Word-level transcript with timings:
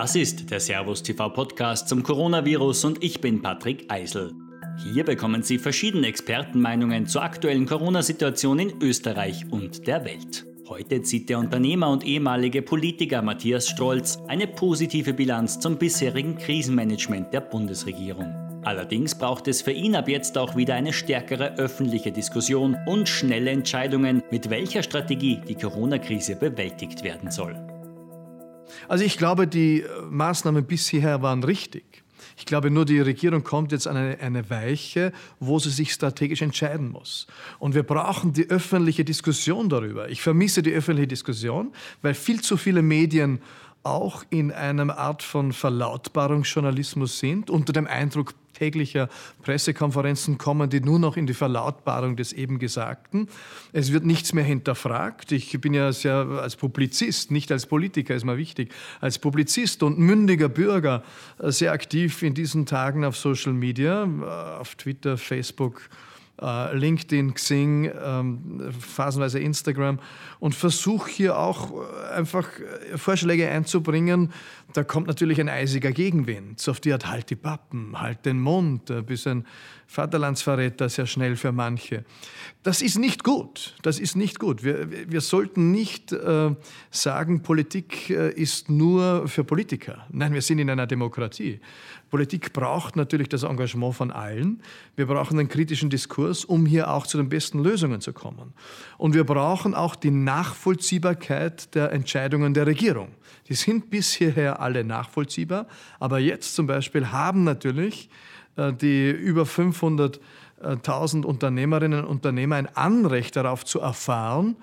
Das 0.00 0.14
ist 0.14 0.52
der 0.52 0.60
Servus 0.60 1.02
TV 1.02 1.28
Podcast 1.30 1.88
zum 1.88 2.04
Coronavirus 2.04 2.84
und 2.84 3.02
ich 3.02 3.20
bin 3.20 3.42
Patrick 3.42 3.86
Eisel. 3.88 4.32
Hier 4.84 5.02
bekommen 5.02 5.42
Sie 5.42 5.58
verschiedene 5.58 6.06
Expertenmeinungen 6.06 7.08
zur 7.08 7.24
aktuellen 7.24 7.66
Corona-Situation 7.66 8.60
in 8.60 8.74
Österreich 8.80 9.44
und 9.50 9.88
der 9.88 10.04
Welt. 10.04 10.46
Heute 10.68 11.02
zieht 11.02 11.28
der 11.28 11.40
Unternehmer 11.40 11.90
und 11.90 12.06
ehemalige 12.06 12.62
Politiker 12.62 13.22
Matthias 13.22 13.68
Strolz 13.68 14.20
eine 14.28 14.46
positive 14.46 15.14
Bilanz 15.14 15.58
zum 15.58 15.78
bisherigen 15.78 16.38
Krisenmanagement 16.38 17.34
der 17.34 17.40
Bundesregierung. 17.40 18.32
Allerdings 18.62 19.18
braucht 19.18 19.48
es 19.48 19.62
für 19.62 19.72
ihn 19.72 19.96
ab 19.96 20.08
jetzt 20.08 20.38
auch 20.38 20.54
wieder 20.54 20.76
eine 20.76 20.92
stärkere 20.92 21.56
öffentliche 21.56 22.12
Diskussion 22.12 22.76
und 22.86 23.08
schnelle 23.08 23.50
Entscheidungen, 23.50 24.22
mit 24.30 24.48
welcher 24.48 24.84
Strategie 24.84 25.40
die 25.48 25.56
Corona-Krise 25.56 26.36
bewältigt 26.36 27.02
werden 27.02 27.32
soll. 27.32 27.67
Also 28.88 29.04
ich 29.04 29.18
glaube, 29.18 29.46
die 29.46 29.84
Maßnahmen 30.10 30.64
bisher 30.64 31.22
waren 31.22 31.44
richtig. 31.44 32.04
Ich 32.38 32.46
glaube 32.46 32.70
nur, 32.70 32.84
die 32.84 33.00
Regierung 33.00 33.42
kommt 33.42 33.72
jetzt 33.72 33.88
an 33.88 33.96
eine, 33.96 34.20
eine, 34.20 34.48
Weiche, 34.48 35.12
wo 35.40 35.58
sie 35.58 35.70
sich 35.70 35.92
strategisch 35.92 36.40
entscheiden 36.40 36.90
muss. 36.90 37.26
Und 37.58 37.74
wir 37.74 37.82
brauchen 37.82 38.32
die 38.32 38.48
öffentliche 38.48 39.04
Diskussion 39.04 39.68
darüber. 39.68 40.08
Ich 40.08 40.22
vermisse 40.22 40.62
die 40.62 40.72
öffentliche 40.72 41.08
Diskussion, 41.08 41.72
weil 42.00 42.14
viel 42.14 42.40
zu 42.40 42.56
viele 42.56 42.80
Medien 42.80 43.40
auch 43.82 44.24
in 44.30 44.52
einer 44.52 44.98
Art 44.98 45.22
von 45.22 45.52
Verlautbarungsjournalismus 45.52 47.18
sind, 47.18 47.50
unter 47.50 47.72
dem 47.72 47.86
Eindruck 47.86 48.34
täglicher 48.58 49.08
Pressekonferenzen 49.42 50.36
kommen 50.36 50.68
die 50.68 50.80
nur 50.80 50.98
noch 50.98 51.16
in 51.16 51.26
die 51.26 51.34
Verlautbarung 51.34 52.16
des 52.16 52.32
eben 52.32 52.58
Gesagten. 52.58 53.28
Es 53.72 53.92
wird 53.92 54.04
nichts 54.04 54.32
mehr 54.32 54.44
hinterfragt. 54.44 55.32
Ich 55.32 55.58
bin 55.60 55.74
ja 55.74 55.92
sehr 55.92 56.26
als 56.42 56.56
Publizist, 56.56 57.30
nicht 57.30 57.52
als 57.52 57.66
Politiker, 57.66 58.14
ist 58.14 58.24
mir 58.24 58.36
wichtig, 58.36 58.74
als 59.00 59.18
Publizist 59.18 59.82
und 59.82 59.98
mündiger 59.98 60.48
Bürger 60.48 61.04
sehr 61.38 61.72
aktiv 61.72 62.22
in 62.22 62.34
diesen 62.34 62.66
Tagen 62.66 63.04
auf 63.04 63.16
Social 63.16 63.52
Media, 63.52 64.08
auf 64.58 64.74
Twitter, 64.74 65.16
Facebook, 65.16 65.88
äh, 66.40 66.76
LinkedIn, 66.76 67.34
Xing, 67.34 67.90
ähm, 68.00 68.70
phasenweise 68.78 69.38
Instagram 69.38 69.98
und 70.38 70.54
versuche 70.54 71.10
hier 71.10 71.38
auch 71.38 71.72
äh, 71.72 72.14
einfach 72.14 72.48
äh, 72.58 72.96
Vorschläge 72.96 73.48
einzubringen. 73.48 74.32
Da 74.72 74.84
kommt 74.84 75.06
natürlich 75.06 75.40
ein 75.40 75.48
eisiger 75.48 75.92
Gegenwind. 75.92 76.60
So 76.60 76.72
auf 76.72 76.80
die 76.80 76.92
Art, 76.92 77.06
halt 77.06 77.30
die 77.30 77.36
Pappen, 77.36 77.98
halt 77.98 78.26
den 78.26 78.40
Mund, 78.40 78.90
ein 78.90 79.46
Vaterlandsverräter 79.86 80.90
sehr 80.90 81.06
schnell 81.06 81.36
für 81.36 81.50
manche. 81.50 82.04
Das 82.62 82.82
ist 82.82 82.98
nicht 82.98 83.24
gut. 83.24 83.74
Das 83.82 83.98
ist 83.98 84.16
nicht 84.16 84.38
gut. 84.38 84.62
Wir, 84.62 85.10
wir 85.10 85.22
sollten 85.22 85.70
nicht 85.70 86.12
äh, 86.12 86.54
sagen, 86.90 87.42
Politik 87.42 88.10
äh, 88.10 88.30
ist 88.30 88.68
nur 88.68 89.26
für 89.28 89.44
Politiker. 89.44 90.06
Nein, 90.10 90.34
wir 90.34 90.42
sind 90.42 90.58
in 90.58 90.68
einer 90.68 90.86
Demokratie. 90.86 91.60
Politik 92.10 92.52
braucht 92.52 92.96
natürlich 92.96 93.28
das 93.28 93.42
Engagement 93.42 93.94
von 93.94 94.10
allen. 94.10 94.62
Wir 94.96 95.06
brauchen 95.06 95.38
einen 95.38 95.48
kritischen 95.48 95.90
Diskurs, 95.90 96.44
um 96.44 96.64
hier 96.64 96.90
auch 96.90 97.06
zu 97.06 97.18
den 97.18 97.28
besten 97.28 97.62
Lösungen 97.62 98.00
zu 98.00 98.12
kommen. 98.12 98.54
Und 98.96 99.14
wir 99.14 99.24
brauchen 99.24 99.74
auch 99.74 99.94
die 99.94 100.10
Nachvollziehbarkeit 100.10 101.74
der 101.74 101.92
Entscheidungen 101.92 102.54
der 102.54 102.66
Regierung. 102.66 103.10
Die 103.48 103.54
sind 103.54 103.90
bis 103.90 104.12
hierher 104.12 104.60
alle 104.60 104.84
nachvollziehbar, 104.84 105.66
aber 106.00 106.18
jetzt 106.18 106.54
zum 106.54 106.66
Beispiel 106.66 107.12
haben 107.12 107.44
natürlich 107.44 108.08
äh, 108.56 108.72
die 108.72 109.10
über 109.10 109.42
500.000 109.42 111.24
Unternehmerinnen 111.24 112.04
und 112.04 112.10
Unternehmer 112.10 112.56
ein 112.56 112.74
Anrecht 112.74 113.36
darauf 113.36 113.64
zu 113.64 113.80
erfahren, 113.80 114.56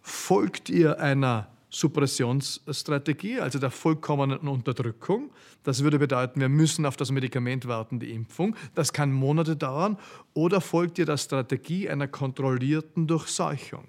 folgt 0.00 0.68
ihr 0.70 1.00
einer 1.00 1.48
Suppressionsstrategie, 1.74 3.40
also 3.40 3.58
der 3.58 3.70
vollkommenen 3.70 4.46
Unterdrückung. 4.46 5.30
Das 5.64 5.82
würde 5.82 5.98
bedeuten, 5.98 6.40
wir 6.40 6.48
müssen 6.48 6.86
auf 6.86 6.96
das 6.96 7.10
Medikament 7.10 7.66
warten, 7.66 7.98
die 7.98 8.12
Impfung. 8.12 8.54
Das 8.76 8.92
kann 8.92 9.12
Monate 9.12 9.56
dauern. 9.56 9.98
Oder 10.34 10.60
folgt 10.60 10.98
ihr 10.98 11.06
der 11.06 11.16
Strategie 11.16 11.88
einer 11.88 12.06
kontrollierten 12.06 13.08
Durchseuchung? 13.08 13.88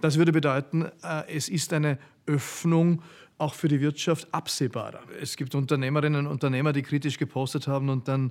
Das 0.00 0.16
würde 0.16 0.30
bedeuten, 0.30 0.84
äh, 1.02 1.24
es 1.26 1.48
ist 1.48 1.72
eine 1.72 1.98
Öffnung 2.26 3.02
auch 3.36 3.54
für 3.54 3.66
die 3.66 3.80
Wirtschaft 3.80 4.28
absehbarer. 4.32 5.00
Es 5.20 5.36
gibt 5.36 5.56
Unternehmerinnen 5.56 6.26
und 6.26 6.32
Unternehmer, 6.32 6.72
die 6.72 6.82
kritisch 6.82 7.18
gepostet 7.18 7.66
haben 7.66 7.88
und 7.88 8.06
dann 8.06 8.30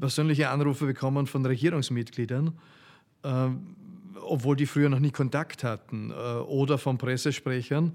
persönliche 0.00 0.48
Anrufe 0.48 0.86
bekommen 0.86 1.28
von 1.28 1.46
Regierungsmitgliedern, 1.46 2.58
äh, 3.22 3.48
obwohl 4.20 4.56
die 4.56 4.66
früher 4.66 4.88
noch 4.88 4.98
nie 4.98 5.12
Kontakt 5.12 5.62
hatten, 5.62 6.10
äh, 6.10 6.14
oder 6.14 6.76
von 6.76 6.98
Pressesprechern, 6.98 7.94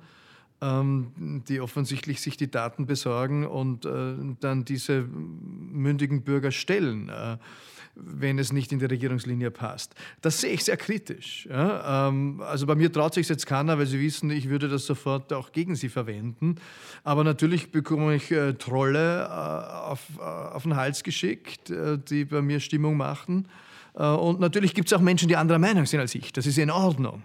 die 0.60 1.62
offensichtlich 1.62 2.20
sich 2.20 2.36
die 2.36 2.50
Daten 2.50 2.88
besorgen 2.88 3.46
und 3.46 3.86
äh, 3.86 4.16
dann 4.40 4.66
diese 4.66 5.02
mündigen 5.04 6.24
Bürger 6.24 6.52
stellen. 6.52 7.10
Äh, 7.10 7.38
wenn 8.00 8.38
es 8.38 8.54
nicht 8.54 8.72
in 8.72 8.78
die 8.78 8.86
Regierungslinie 8.86 9.50
passt. 9.50 9.96
Das 10.22 10.40
sehe 10.40 10.52
ich 10.52 10.64
sehr 10.64 10.78
kritisch. 10.78 11.48
Ähm, 11.52 12.42
also 12.46 12.68
bei 12.68 12.76
mir 12.76 12.92
traut 12.92 13.16
sich 13.16 13.28
jetzt 13.28 13.48
keiner, 13.48 13.80
weil 13.80 13.88
sie 13.88 14.00
wissen, 14.00 14.30
ich 14.30 14.50
würde 14.50 14.68
das 14.68 14.86
sofort 14.86 15.34
auch 15.34 15.52
gegen 15.52 15.76
sie 15.76 15.90
verwenden. 15.90 16.58
Aber 17.04 17.24
natürlich 17.24 17.72
bekomme 17.72 18.16
ich 18.16 18.30
äh, 18.32 18.54
Trolle 18.54 19.28
auf, 19.84 20.20
auf 20.20 20.62
den 20.62 20.76
Hals 20.76 21.02
geschickt, 21.02 21.74
die 22.10 22.26
bei 22.26 22.44
mir 22.44 22.60
Stimmung 22.60 22.98
machen. 22.98 23.48
Äh, 23.98 24.04
und 24.04 24.40
natürlich 24.40 24.74
gibt 24.74 24.88
es 24.88 24.94
auch 24.94 25.02
Menschen, 25.02 25.28
die 25.28 25.36
anderer 25.36 25.60
Meinung 25.60 25.86
sind 25.86 26.00
als 26.00 26.16
ich. 26.16 26.32
Das 26.34 26.46
ist 26.46 26.58
in 26.58 26.72
Ordnung. 26.72 27.24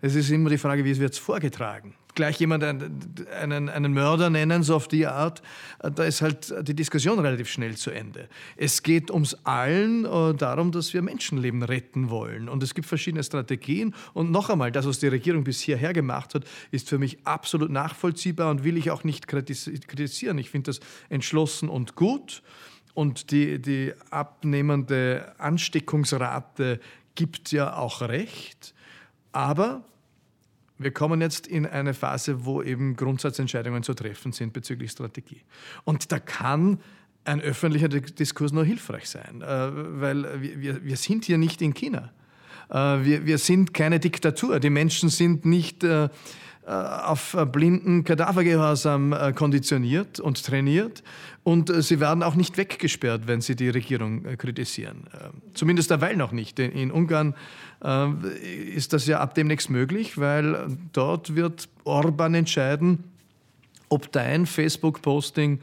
Es 0.00 0.14
ist 0.14 0.30
immer 0.30 0.50
die 0.50 0.58
Frage, 0.58 0.84
wie 0.84 0.96
wird 0.98 1.12
es 1.12 1.18
vorgetragen 1.18 1.94
gleich 2.14 2.38
jemand 2.38 2.64
einen, 2.64 3.68
einen, 3.68 3.92
Mörder 3.92 4.30
nennen, 4.30 4.62
so 4.62 4.76
auf 4.76 4.88
die 4.88 5.06
Art, 5.06 5.42
da 5.78 6.04
ist 6.04 6.22
halt 6.22 6.54
die 6.68 6.74
Diskussion 6.74 7.18
relativ 7.18 7.48
schnell 7.48 7.76
zu 7.76 7.90
Ende. 7.90 8.28
Es 8.56 8.82
geht 8.82 9.10
ums 9.10 9.34
allen 9.44 10.04
äh, 10.04 10.34
darum, 10.34 10.72
dass 10.72 10.92
wir 10.92 11.02
Menschenleben 11.02 11.62
retten 11.62 12.10
wollen. 12.10 12.48
Und 12.48 12.62
es 12.62 12.74
gibt 12.74 12.86
verschiedene 12.86 13.22
Strategien. 13.24 13.94
Und 14.12 14.30
noch 14.30 14.50
einmal, 14.50 14.72
das, 14.72 14.86
was 14.86 14.98
die 14.98 15.08
Regierung 15.08 15.44
bis 15.44 15.60
hierher 15.60 15.92
gemacht 15.92 16.34
hat, 16.34 16.44
ist 16.70 16.88
für 16.88 16.98
mich 16.98 17.18
absolut 17.24 17.70
nachvollziehbar 17.70 18.50
und 18.50 18.64
will 18.64 18.76
ich 18.76 18.90
auch 18.90 19.04
nicht 19.04 19.26
kritisieren. 19.26 20.38
Ich 20.38 20.50
finde 20.50 20.70
das 20.70 20.80
entschlossen 21.08 21.68
und 21.68 21.94
gut. 21.94 22.42
Und 22.94 23.30
die, 23.30 23.60
die 23.60 23.92
abnehmende 24.10 25.32
Ansteckungsrate 25.38 26.80
gibt 27.14 27.52
ja 27.52 27.76
auch 27.76 28.02
recht. 28.02 28.74
Aber 29.32 29.84
wir 30.78 30.92
kommen 30.92 31.20
jetzt 31.20 31.46
in 31.46 31.66
eine 31.66 31.94
Phase, 31.94 32.44
wo 32.44 32.62
eben 32.62 32.96
Grundsatzentscheidungen 32.96 33.82
zu 33.82 33.94
treffen 33.94 34.32
sind 34.32 34.52
bezüglich 34.52 34.90
Strategie. 34.90 35.42
Und 35.84 36.10
da 36.10 36.18
kann 36.18 36.80
ein 37.24 37.40
öffentlicher 37.40 37.88
Diskurs 37.88 38.52
nur 38.52 38.64
hilfreich 38.64 39.08
sein, 39.08 39.42
äh, 39.42 39.46
weil 40.00 40.40
wir, 40.40 40.82
wir 40.82 40.96
sind 40.96 41.26
hier 41.26 41.36
nicht 41.36 41.60
in 41.60 41.74
China. 41.74 42.10
Äh, 42.70 43.04
wir, 43.04 43.26
wir 43.26 43.38
sind 43.38 43.74
keine 43.74 44.00
Diktatur. 44.00 44.58
Die 44.58 44.70
Menschen 44.70 45.10
sind 45.10 45.44
nicht 45.44 45.84
äh, 45.84 46.08
auf 46.70 47.36
blinden 47.50 48.04
Kadavergehorsam 48.04 49.12
äh, 49.12 49.32
konditioniert 49.32 50.20
und 50.20 50.44
trainiert. 50.44 51.02
Und 51.42 51.68
äh, 51.68 51.82
sie 51.82 51.98
werden 51.98 52.22
auch 52.22 52.36
nicht 52.36 52.56
weggesperrt, 52.56 53.22
wenn 53.26 53.40
sie 53.40 53.56
die 53.56 53.70
Regierung 53.70 54.22
kritisieren. 54.36 55.04
Zumindest 55.54 55.90
derweil 55.90 56.16
noch 56.16 56.32
nicht. 56.32 56.58
In 56.58 56.90
Ungarn 56.90 57.34
ist 58.74 58.92
das 58.92 59.06
ja 59.06 59.20
ab 59.20 59.34
demnächst 59.34 59.70
möglich, 59.70 60.18
weil 60.18 60.76
dort 60.92 61.34
wird 61.34 61.66
Orban 61.84 62.34
entscheiden, 62.34 63.04
ob 63.88 64.12
dein 64.12 64.44
Facebook-Posting 64.44 65.60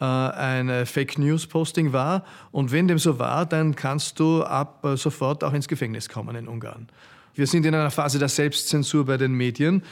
ein 0.00 0.84
Fake 0.84 1.16
News 1.16 1.46
Posting 1.46 1.92
war. 1.92 2.24
Und 2.50 2.72
wenn 2.72 2.88
dem 2.88 2.98
so 2.98 3.20
war, 3.20 3.46
dann 3.46 3.76
kannst 3.76 4.18
du 4.18 4.42
ab 4.42 4.84
sofort 4.96 5.44
auch 5.44 5.52
ins 5.52 5.68
Gefängnis 5.68 6.08
kommen 6.08 6.34
in 6.34 6.48
Ungarn. 6.48 6.88
Wir 7.34 7.46
sind 7.46 7.66
in 7.66 7.74
einer 7.74 7.92
Phase 7.92 8.18
der 8.18 8.28
Selbstzensur 8.28 9.06
bei 9.06 9.16
den 9.16 9.32
Medien 9.32 9.82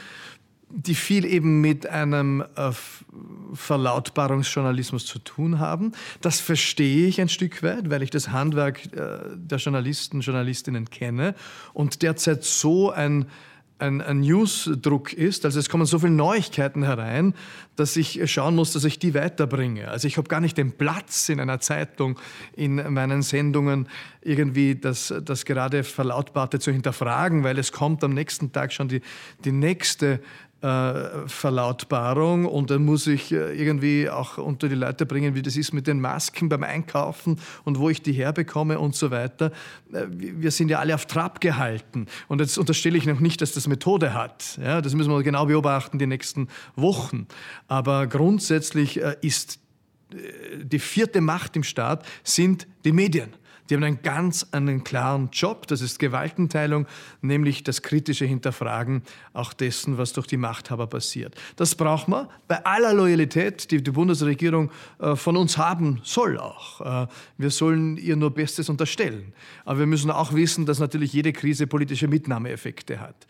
die 0.75 0.95
viel 0.95 1.23
eben 1.25 1.61
mit 1.61 1.85
einem 1.85 2.41
äh, 2.55 2.71
Verlautbarungsjournalismus 3.53 5.05
zu 5.05 5.19
tun 5.19 5.59
haben. 5.59 5.91
Das 6.21 6.39
verstehe 6.39 7.07
ich 7.07 7.21
ein 7.21 7.29
Stück 7.29 7.61
weit, 7.61 7.91
weil 7.91 8.01
ich 8.01 8.09
das 8.09 8.29
Handwerk 8.29 8.85
äh, 8.93 9.19
der 9.35 9.59
Journalisten, 9.59 10.21
Journalistinnen 10.21 10.89
kenne 10.89 11.35
und 11.73 12.01
derzeit 12.01 12.43
so 12.43 12.91
ein 12.91 13.27
ein, 13.79 14.01
ein 14.01 14.21
Newsdruck 14.21 15.13
ist. 15.13 15.45
Also 15.45 15.59
es 15.59 15.67
kommen 15.67 15.85
so 15.85 15.99
viele 15.99 16.13
Neuigkeiten 16.13 16.83
herein, 16.83 17.33
dass 17.75 17.95
ich 17.95 18.21
schauen 18.31 18.55
muss, 18.55 18.71
dass 18.71 18.83
ich 18.85 18.97
die 18.97 19.13
weiterbringe. 19.13 19.89
Also 19.89 20.07
ich 20.07 20.17
habe 20.17 20.27
gar 20.27 20.39
nicht 20.39 20.57
den 20.57 20.71
Platz 20.71 21.27
in 21.29 21.39
einer 21.39 21.59
Zeitung, 21.59 22.17
in 22.55 22.75
meinen 22.93 23.21
Sendungen 23.23 23.89
irgendwie 24.21 24.75
das, 24.75 25.13
das 25.23 25.43
gerade 25.43 25.83
Verlautbarte 25.83 26.59
zu 26.59 26.71
hinterfragen, 26.71 27.43
weil 27.43 27.59
es 27.59 27.71
kommt 27.71 28.03
am 28.03 28.13
nächsten 28.13 28.51
Tag 28.51 28.71
schon 28.71 28.87
die, 28.87 29.01
die 29.43 29.51
nächste 29.51 30.21
äh, 30.63 31.27
Verlautbarung 31.27 32.45
und 32.45 32.69
dann 32.69 32.85
muss 32.85 33.05
ich 33.05 33.33
äh, 33.33 33.53
irgendwie 33.53 34.09
auch 34.09 34.37
unter 34.37 34.69
die 34.69 34.75
Leute 34.75 35.05
bringen, 35.05 35.35
wie 35.35 35.41
das 35.41 35.57
ist 35.57 35.73
mit 35.73 35.87
den 35.87 35.99
Masken 35.99 36.47
beim 36.47 36.63
Einkaufen 36.63 37.37
und 37.65 37.79
wo 37.79 37.89
ich 37.89 38.01
die 38.01 38.13
herbekomme 38.13 38.79
und 38.79 38.95
so 38.95 39.11
weiter. 39.11 39.51
Äh, 39.91 40.05
wir 40.09 40.51
sind 40.51 40.69
ja 40.69 40.79
alle 40.79 40.95
auf 40.95 41.05
Trab 41.05 41.41
gehalten 41.41 42.07
und 42.29 42.39
jetzt 42.39 42.57
unterstelle 42.57 42.97
ich 42.97 43.05
noch 43.05 43.19
nicht, 43.19 43.41
dass 43.41 43.51
das 43.51 43.67
Methode 43.67 44.13
hat. 44.13 44.57
Ja, 44.63 44.81
das 44.81 44.95
müssen 44.95 45.11
wir 45.11 45.21
genau 45.21 45.47
beobachten 45.47 45.99
die 45.99 46.07
nächsten 46.07 46.47
Wochen. 46.77 47.27
Aber 47.67 48.07
grundsätzlich 48.07 48.97
ist 49.21 49.59
die 50.63 50.79
vierte 50.79 51.19
Macht 51.19 51.57
im 51.57 51.63
Staat 51.63 52.05
sind 52.23 52.67
die 52.85 52.93
Medien. 52.93 53.33
Die 53.69 53.75
haben 53.75 53.83
einen 53.83 54.01
ganz 54.01 54.47
einen 54.51 54.83
klaren 54.83 55.29
Job, 55.31 55.67
das 55.67 55.81
ist 55.81 55.99
Gewaltenteilung, 55.99 56.85
nämlich 57.21 57.63
das 57.63 57.81
kritische 57.81 58.25
Hinterfragen 58.25 59.03
auch 59.31 59.53
dessen, 59.53 59.97
was 59.97 60.13
durch 60.13 60.27
die 60.27 60.37
Machthaber 60.37 60.87
passiert. 60.87 61.35
Das 61.55 61.75
braucht 61.75 62.07
man 62.07 62.27
bei 62.47 62.65
aller 62.65 62.93
Loyalität, 62.93 63.71
die 63.71 63.81
die 63.81 63.91
Bundesregierung 63.91 64.69
äh, 64.99 65.15
von 65.15 65.37
uns 65.37 65.57
haben 65.57 66.01
soll 66.03 66.37
auch. 66.37 67.05
Äh, 67.05 67.07
wir 67.37 67.49
sollen 67.49 67.97
ihr 67.97 68.15
nur 68.15 68.31
Bestes 68.31 68.69
unterstellen. 68.69 69.33
Aber 69.65 69.79
wir 69.79 69.85
müssen 69.85 70.11
auch 70.11 70.33
wissen, 70.33 70.65
dass 70.65 70.79
natürlich 70.79 71.13
jede 71.13 71.31
Krise 71.31 71.67
politische 71.67 72.07
Mitnahmeeffekte 72.07 72.99
hat. 72.99 73.27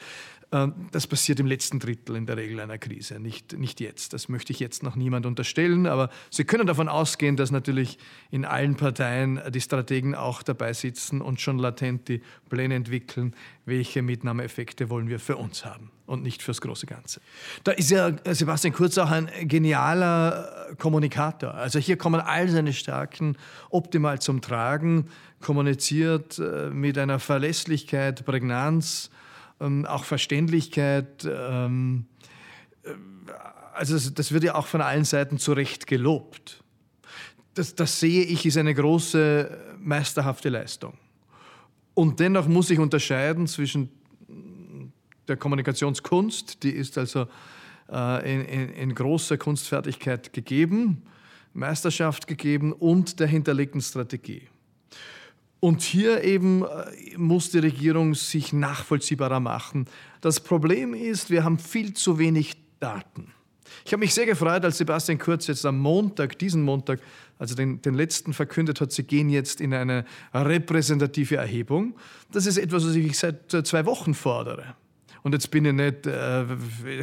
Äh, 0.53 0.67
das 0.91 1.07
passiert 1.07 1.39
im 1.39 1.47
letzten 1.47 1.79
Drittel 1.79 2.15
in 2.15 2.25
der 2.25 2.37
Regel 2.37 2.59
einer 2.59 2.77
Krise, 2.77 3.19
nicht, 3.19 3.57
nicht 3.57 3.79
jetzt. 3.79 4.13
Das 4.13 4.29
möchte 4.29 4.53
ich 4.53 4.59
jetzt 4.59 4.83
noch 4.83 4.95
niemand 4.95 5.25
unterstellen, 5.25 5.87
aber 5.87 6.09
Sie 6.29 6.45
können 6.45 6.67
davon 6.67 6.87
ausgehen, 6.87 7.35
dass 7.35 7.51
natürlich 7.51 7.97
in 8.29 8.45
allen 8.45 8.75
Parteien 8.75 9.41
die 9.49 9.61
Strategen 9.61 10.15
auch 10.15 10.43
dabei 10.43 10.73
sitzen 10.73 11.21
und 11.21 11.41
schon 11.41 11.57
latent 11.57 12.07
die 12.07 12.21
Pläne 12.49 12.75
entwickeln, 12.75 13.35
welche 13.65 14.01
Mitnahmeeffekte 14.01 14.89
wollen 14.89 15.09
wir 15.09 15.19
für 15.19 15.37
uns 15.37 15.65
haben 15.65 15.91
und 16.05 16.21
nicht 16.21 16.43
fürs 16.43 16.61
große 16.61 16.85
Ganze. 16.85 17.21
Da 17.63 17.71
ist 17.71 17.89
ja 17.89 18.11
Sebastian 18.25 18.73
Kurz 18.73 18.97
auch 18.97 19.09
ein 19.09 19.29
genialer 19.47 20.75
Kommunikator. 20.77 21.53
Also 21.55 21.79
hier 21.79 21.97
kommen 21.97 22.21
all 22.21 22.47
seine 22.49 22.73
Stärken 22.73 23.37
optimal 23.69 24.21
zum 24.21 24.41
Tragen, 24.41 25.09
kommuniziert 25.41 26.37
äh, 26.39 26.69
mit 26.69 26.97
einer 26.97 27.19
Verlässlichkeit, 27.19 28.25
Prägnanz, 28.25 29.09
ähm, 29.63 29.85
auch 29.85 30.03
Verständlichkeit. 30.03 31.25
Ähm, 31.25 32.05
äh, 32.83 32.89
also 33.73 34.09
das 34.11 34.31
wird 34.31 34.43
ja 34.43 34.55
auch 34.55 34.67
von 34.67 34.81
allen 34.81 35.05
Seiten 35.05 35.39
zu 35.39 35.53
Recht 35.53 35.87
gelobt. 35.87 36.63
Das, 37.55 37.75
das 37.75 37.99
sehe 37.99 38.23
ich, 38.23 38.45
ist 38.45 38.57
eine 38.57 38.73
große, 38.73 39.75
meisterhafte 39.79 40.49
Leistung. 40.49 40.97
Und 41.93 42.19
dennoch 42.19 42.47
muss 42.47 42.69
ich 42.69 42.79
unterscheiden 42.79 43.47
zwischen 43.47 43.89
der 45.27 45.37
Kommunikationskunst, 45.37 46.63
die 46.63 46.71
ist 46.71 46.97
also 46.97 47.27
äh, 47.91 48.33
in, 48.33 48.45
in, 48.45 48.69
in, 48.69 48.95
großer 48.95 49.37
Kunstfertigkeit 49.37 50.33
gegeben, 50.33 51.03
Meisterschaft 51.53 52.27
gegeben 52.27 52.73
und 52.73 53.19
der 53.19 53.27
hinterlegten 53.27 53.81
Strategie. 53.81 54.47
Und 55.63 55.81
hier 55.81 56.25
eben 56.25 56.65
äh, 56.65 56.67
muss 57.15 57.51
die 57.51 57.59
Regierung 57.59 58.15
sich 58.15 58.51
nachvollziehbarer 58.51 59.39
machen. 59.39 59.85
Das 60.19 60.41
Problem 60.41 60.93
ist, 60.93 61.29
wir 61.29 61.45
haben 61.45 61.57
viel 61.57 61.93
zu 61.93 62.19
wenig 62.19 62.57
Daten. 62.81 63.31
Ich 63.85 63.93
habe 63.93 64.01
mich 64.01 64.13
sehr 64.13 64.25
gefreut, 64.25 64.65
als 64.65 64.79
Sebastian 64.79 65.19
Kurz 65.19 65.47
jetzt 65.47 65.65
am 65.65 65.79
Montag, 65.79 66.37
diesen 66.37 66.63
Montag, 66.63 66.99
also 67.39 67.55
den, 67.55 67.81
den 67.81 67.93
letzten 67.93 68.33
verkündet 68.33 68.81
hat, 68.81 68.91
sie 68.91 69.03
gehen 69.03 69.29
jetzt 69.29 69.61
in 69.61 69.73
eine 69.73 70.03
repräsentative 70.33 71.37
Erhebung. 71.37 71.95
Das 72.33 72.45
ist 72.45 72.57
etwas, 72.57 72.85
was 72.85 72.95
ich 72.95 73.17
seit 73.17 73.53
äh, 73.53 73.63
zwei 73.63 73.85
Wochen 73.85 74.13
fordere. 74.13 74.75
Und 75.23 75.31
jetzt 75.31 75.49
bin 75.51 75.63
ich 75.63 75.73
nicht, 75.73 76.05
äh, 76.05 76.45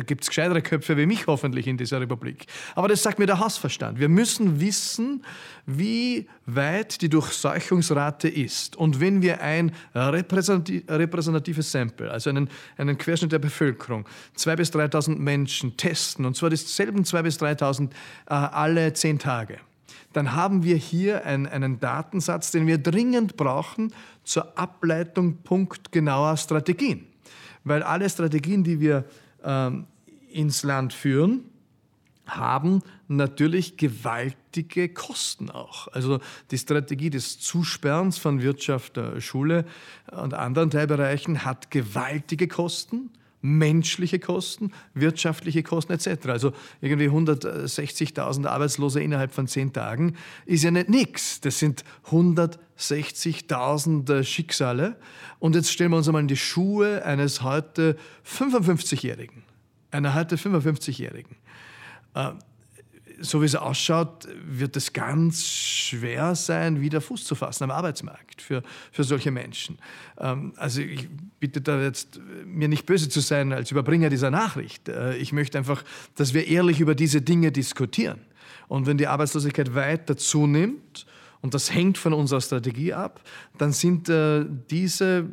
gibt 0.06 0.22
es 0.22 0.28
gescheitere 0.28 0.60
Köpfe 0.60 0.96
wie 0.98 1.06
mich 1.06 1.26
hoffentlich 1.26 1.66
in 1.66 1.78
dieser 1.78 2.00
Republik. 2.00 2.46
Aber 2.74 2.86
das 2.86 3.02
sagt 3.02 3.18
mir 3.18 3.24
der 3.24 3.40
Hausverstand. 3.40 3.98
Wir 3.98 4.10
müssen 4.10 4.60
wissen, 4.60 5.24
wie 5.64 6.28
weit 6.44 7.00
die 7.00 7.08
Durchseuchungsrate 7.08 8.28
ist. 8.28 8.76
Und 8.76 9.00
wenn 9.00 9.22
wir 9.22 9.40
ein 9.40 9.72
repräsentatives 9.94 11.72
Sample, 11.72 12.10
also 12.10 12.28
einen, 12.28 12.50
einen 12.76 12.98
Querschnitt 12.98 13.32
der 13.32 13.38
Bevölkerung, 13.38 14.06
2.000 14.36 14.56
bis 14.56 14.70
3.000 14.72 15.16
Menschen 15.16 15.76
testen, 15.78 16.26
und 16.26 16.36
zwar 16.36 16.50
dieselben 16.50 17.04
2.000 17.04 17.22
bis 17.22 17.40
3.000 17.40 17.84
äh, 17.86 18.34
alle 18.34 18.92
zehn 18.92 19.18
Tage, 19.18 19.58
dann 20.12 20.34
haben 20.34 20.62
wir 20.62 20.76
hier 20.76 21.24
ein, 21.24 21.46
einen 21.46 21.80
Datensatz, 21.80 22.50
den 22.50 22.66
wir 22.66 22.78
dringend 22.78 23.36
brauchen 23.36 23.94
zur 24.24 24.58
Ableitung 24.58 25.38
punktgenauer 25.38 26.36
Strategien 26.36 27.09
weil 27.64 27.82
alle 27.82 28.08
Strategien, 28.08 28.64
die 28.64 28.80
wir 28.80 29.04
ähm, 29.44 29.86
ins 30.30 30.62
Land 30.62 30.92
führen, 30.92 31.44
haben 32.26 32.82
natürlich 33.08 33.76
gewaltige 33.76 34.88
Kosten 34.88 35.50
auch. 35.50 35.88
Also 35.88 36.20
die 36.50 36.58
Strategie 36.58 37.10
des 37.10 37.40
Zusperrens 37.40 38.18
von 38.18 38.40
Wirtschaft, 38.40 39.00
Schule 39.18 39.64
und 40.12 40.34
anderen 40.34 40.70
Teilbereichen 40.70 41.44
hat 41.44 41.70
gewaltige 41.70 42.46
Kosten 42.46 43.10
menschliche 43.42 44.18
Kosten, 44.18 44.72
wirtschaftliche 44.94 45.62
Kosten 45.62 45.92
etc. 45.92 46.26
Also 46.28 46.52
irgendwie 46.80 47.08
160.000 47.08 48.46
Arbeitslose 48.46 49.02
innerhalb 49.02 49.32
von 49.32 49.46
zehn 49.46 49.72
Tagen 49.72 50.16
ist 50.46 50.64
ja 50.64 50.70
nicht 50.70 50.88
nichts. 50.88 51.40
Das 51.40 51.58
sind 51.58 51.84
160.000 52.80 54.24
Schicksale. 54.24 54.96
Und 55.38 55.54
jetzt 55.54 55.70
stellen 55.70 55.90
wir 55.90 55.98
uns 55.98 56.08
einmal 56.08 56.22
in 56.22 56.28
die 56.28 56.36
Schuhe 56.36 57.04
eines 57.04 57.42
heute 57.42 57.96
55-Jährigen. 58.24 59.42
Einer 59.90 60.14
heute 60.14 60.36
55-Jährigen 60.36 61.36
so 63.20 63.42
wie 63.42 63.46
es 63.46 63.54
ausschaut, 63.54 64.26
wird 64.44 64.76
es 64.76 64.92
ganz 64.92 65.46
schwer 65.46 66.34
sein, 66.34 66.80
wieder 66.80 67.00
Fuß 67.00 67.24
zu 67.24 67.34
fassen 67.34 67.64
am 67.64 67.70
Arbeitsmarkt 67.70 68.40
für, 68.40 68.62
für 68.90 69.04
solche 69.04 69.30
Menschen. 69.30 69.78
Ähm, 70.18 70.54
also 70.56 70.80
ich 70.80 71.08
bitte 71.38 71.60
da 71.60 71.80
jetzt, 71.80 72.18
mir 72.44 72.68
nicht 72.68 72.86
böse 72.86 73.08
zu 73.08 73.20
sein 73.20 73.52
als 73.52 73.70
Überbringer 73.70 74.08
dieser 74.08 74.30
Nachricht. 74.30 74.88
Äh, 74.88 75.16
ich 75.16 75.32
möchte 75.32 75.58
einfach, 75.58 75.84
dass 76.16 76.34
wir 76.34 76.46
ehrlich 76.46 76.80
über 76.80 76.94
diese 76.94 77.20
Dinge 77.20 77.52
diskutieren. 77.52 78.20
Und 78.68 78.86
wenn 78.86 78.98
die 78.98 79.06
Arbeitslosigkeit 79.06 79.74
weiter 79.74 80.16
zunimmt, 80.16 81.06
und 81.42 81.54
das 81.54 81.72
hängt 81.72 81.98
von 81.98 82.12
unserer 82.12 82.40
Strategie 82.40 82.92
ab, 82.92 83.20
dann 83.58 83.72
sind 83.72 84.08
äh, 84.08 84.44
diese 84.70 85.26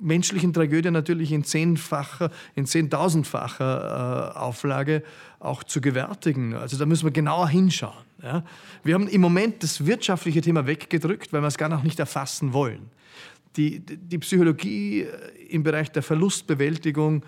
menschlichen 0.00 0.52
Tragödie 0.52 0.90
natürlich 0.90 1.32
in 1.32 1.44
zehnfacher, 1.44 2.30
in 2.54 2.66
zehntausendfacher 2.66 4.34
äh, 4.34 4.38
Auflage 4.38 5.02
auch 5.38 5.62
zu 5.62 5.80
gewärtigen. 5.80 6.54
Also 6.54 6.78
da 6.78 6.86
müssen 6.86 7.04
wir 7.04 7.12
genauer 7.12 7.48
hinschauen. 7.48 8.04
Ja. 8.22 8.44
Wir 8.82 8.94
haben 8.94 9.08
im 9.08 9.20
Moment 9.20 9.62
das 9.62 9.84
wirtschaftliche 9.86 10.40
Thema 10.40 10.66
weggedrückt, 10.66 11.32
weil 11.32 11.42
wir 11.42 11.48
es 11.48 11.58
gar 11.58 11.68
noch 11.68 11.82
nicht 11.82 11.98
erfassen 11.98 12.52
wollen. 12.52 12.90
Die, 13.56 13.80
die 13.80 14.18
Psychologie 14.18 15.02
äh, 15.02 15.08
im 15.48 15.62
Bereich 15.62 15.90
der 15.90 16.02
Verlustbewältigung 16.02 17.24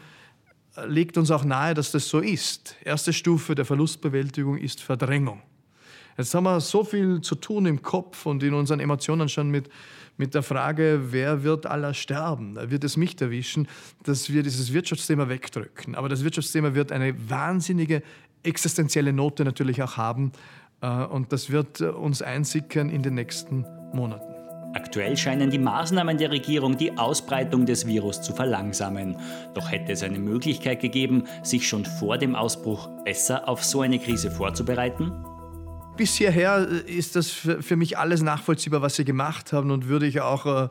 äh, 0.77 0.87
legt 0.87 1.19
uns 1.19 1.31
auch 1.31 1.45
nahe, 1.45 1.75
dass 1.75 1.93
das 1.93 2.09
so 2.09 2.21
ist. 2.21 2.77
Erste 2.85 3.13
Stufe 3.13 3.55
der 3.55 3.65
Verlustbewältigung 3.65 4.57
ist 4.57 4.81
Verdrängung. 4.81 5.43
Jetzt 6.17 6.35
haben 6.35 6.45
wir 6.45 6.61
so 6.61 6.85
viel 6.85 7.21
zu 7.21 7.35
tun 7.35 7.67
im 7.67 7.83
Kopf 7.83 8.27
und 8.27 8.43
in 8.43 8.55
unseren 8.55 8.81
Emotionen 8.81 9.29
schon 9.29 9.51
mit, 9.51 9.69
mit 10.17 10.35
der 10.35 10.43
Frage, 10.43 11.01
wer 11.11 11.43
wird 11.43 11.67
aller 11.67 11.95
sterben? 11.95 12.59
Wird 12.71 12.85
es 12.85 12.97
mich 12.97 13.21
erwischen, 13.21 13.69
dass 14.05 14.33
wir 14.33 14.43
dieses 14.43 14.73
Wirtschaftsthema 14.73 15.29
wegdrücken? 15.29 15.95
Aber 15.95 16.09
das 16.09 16.25
Wirtschaftsthema 16.25 16.75
wird 16.75 16.93
eine 16.93 17.15
wahnsinnige 17.31 18.03
existenzielle 18.43 19.13
Note 19.13 19.45
natürlich 19.45 19.83
auch 19.83 19.97
haben 19.97 20.33
äh, 20.81 20.87
und 20.87 21.33
das 21.33 21.51
wird 21.51 21.81
uns 21.81 22.23
einsickern 22.23 22.91
in 22.91 23.03
den 23.03 23.15
nächsten 23.15 23.65
Monaten. 23.93 24.33
Aktuell 24.75 25.19
scheinen 25.19 25.51
die 25.51 25.59
Maßnahmen 25.59 26.17
der 26.17 26.31
Regierung 26.31 26.79
die 26.79 26.97
Ausbreitung 26.97 27.67
des 27.67 27.87
Virus 27.87 28.23
zu 28.23 28.33
verlangsamen. 28.35 29.19
Doch 29.53 29.71
hätte 29.71 29.93
es 29.93 30.03
eine 30.03 30.19
Möglichkeit 30.19 30.81
gegeben, 30.81 31.25
sich 31.43 31.69
schon 31.69 31.85
vor 31.85 32.17
dem 32.17 32.35
Ausbruch 32.35 32.89
besser 33.05 33.49
auf 33.49 33.63
so 33.63 33.83
eine 33.83 33.99
Krise 33.99 34.31
vorzubereiten? 34.31 35.13
Bis 35.97 36.15
hierher 36.17 36.69
äh, 36.69 36.91
ist 36.91 37.17
das 37.17 37.31
für, 37.31 37.77
mich 37.77 37.99
alles 37.99 38.23
nachvollziehbar, 38.23 38.83
was 38.83 38.97
sie 38.97 39.05
gemacht 39.05 39.53
haben 39.53 39.71
und 39.71 39.89
würde 39.89 40.07
ich 40.07 40.21
auch, 40.21 40.47
äh, 40.47 40.69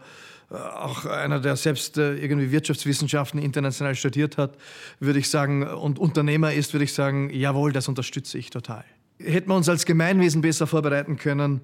auch 0.54 1.06
einer, 1.06 1.40
der 1.40 1.56
selbst 1.56 1.98
äh, 1.98 2.16
irgendwie 2.16 2.52
Wirtschaftswissenschaften 2.52 3.40
international 3.40 3.96
studiert 3.96 4.38
hat, 4.38 4.58
würde 5.00 5.20
ich 5.20 5.30
sagen, 5.30 5.64
und 5.64 6.00
Unternehmer 6.00 6.54
ist, 6.54 6.74
würde 6.74 6.84
ich 6.84 6.94
sagen, 6.94 7.30
jawohl, 7.30 7.72
das 7.72 7.88
unterstütze 7.88 8.38
ich 8.38 8.50
total. 8.50 8.84
Hätten 9.20 9.50
wir 9.50 9.56
uns 9.56 9.70
als 9.70 9.86
Gemeinwesen 9.86 10.42
besser 10.42 10.68
vorbereiten 10.68 11.18
können? 11.18 11.62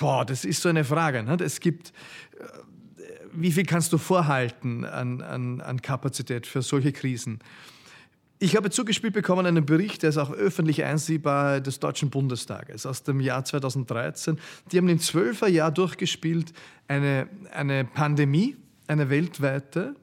Boah, 0.00 0.24
das 0.24 0.44
ist 0.44 0.62
so 0.62 0.68
eine 0.68 0.84
Frage. 0.84 1.22
Ne? 1.22 1.36
Es 1.44 1.60
gibt, 1.60 1.92
wie 3.32 3.52
viel 3.52 3.64
kannst 3.64 3.92
du 3.92 3.98
vorhalten 3.98 4.84
an, 4.84 5.20
an, 5.20 5.60
an 5.60 5.82
Kapazität 5.82 6.46
für 6.46 6.62
solche 6.62 6.92
Krisen? 6.92 7.40
Ich 8.38 8.54
habe 8.54 8.68
zugespielt 8.68 9.14
bekommen 9.14 9.46
einen 9.46 9.64
Bericht, 9.64 10.02
der 10.02 10.10
ist 10.10 10.18
auch 10.18 10.30
öffentlich 10.30 10.84
einsehbar 10.84 11.62
des 11.62 11.80
Deutschen 11.80 12.10
Bundestages 12.10 12.84
aus 12.84 13.02
dem 13.02 13.20
Jahr 13.20 13.46
2013. 13.46 14.38
Die 14.70 14.76
haben 14.76 14.90
im 14.90 14.98
Zwölferjahr 14.98 15.70
durchgespielt 15.70 16.52
eine, 16.86 17.28
eine 17.52 17.86
Pandemie, 17.86 18.58
eine 18.88 19.08
weltweite, 19.08 19.96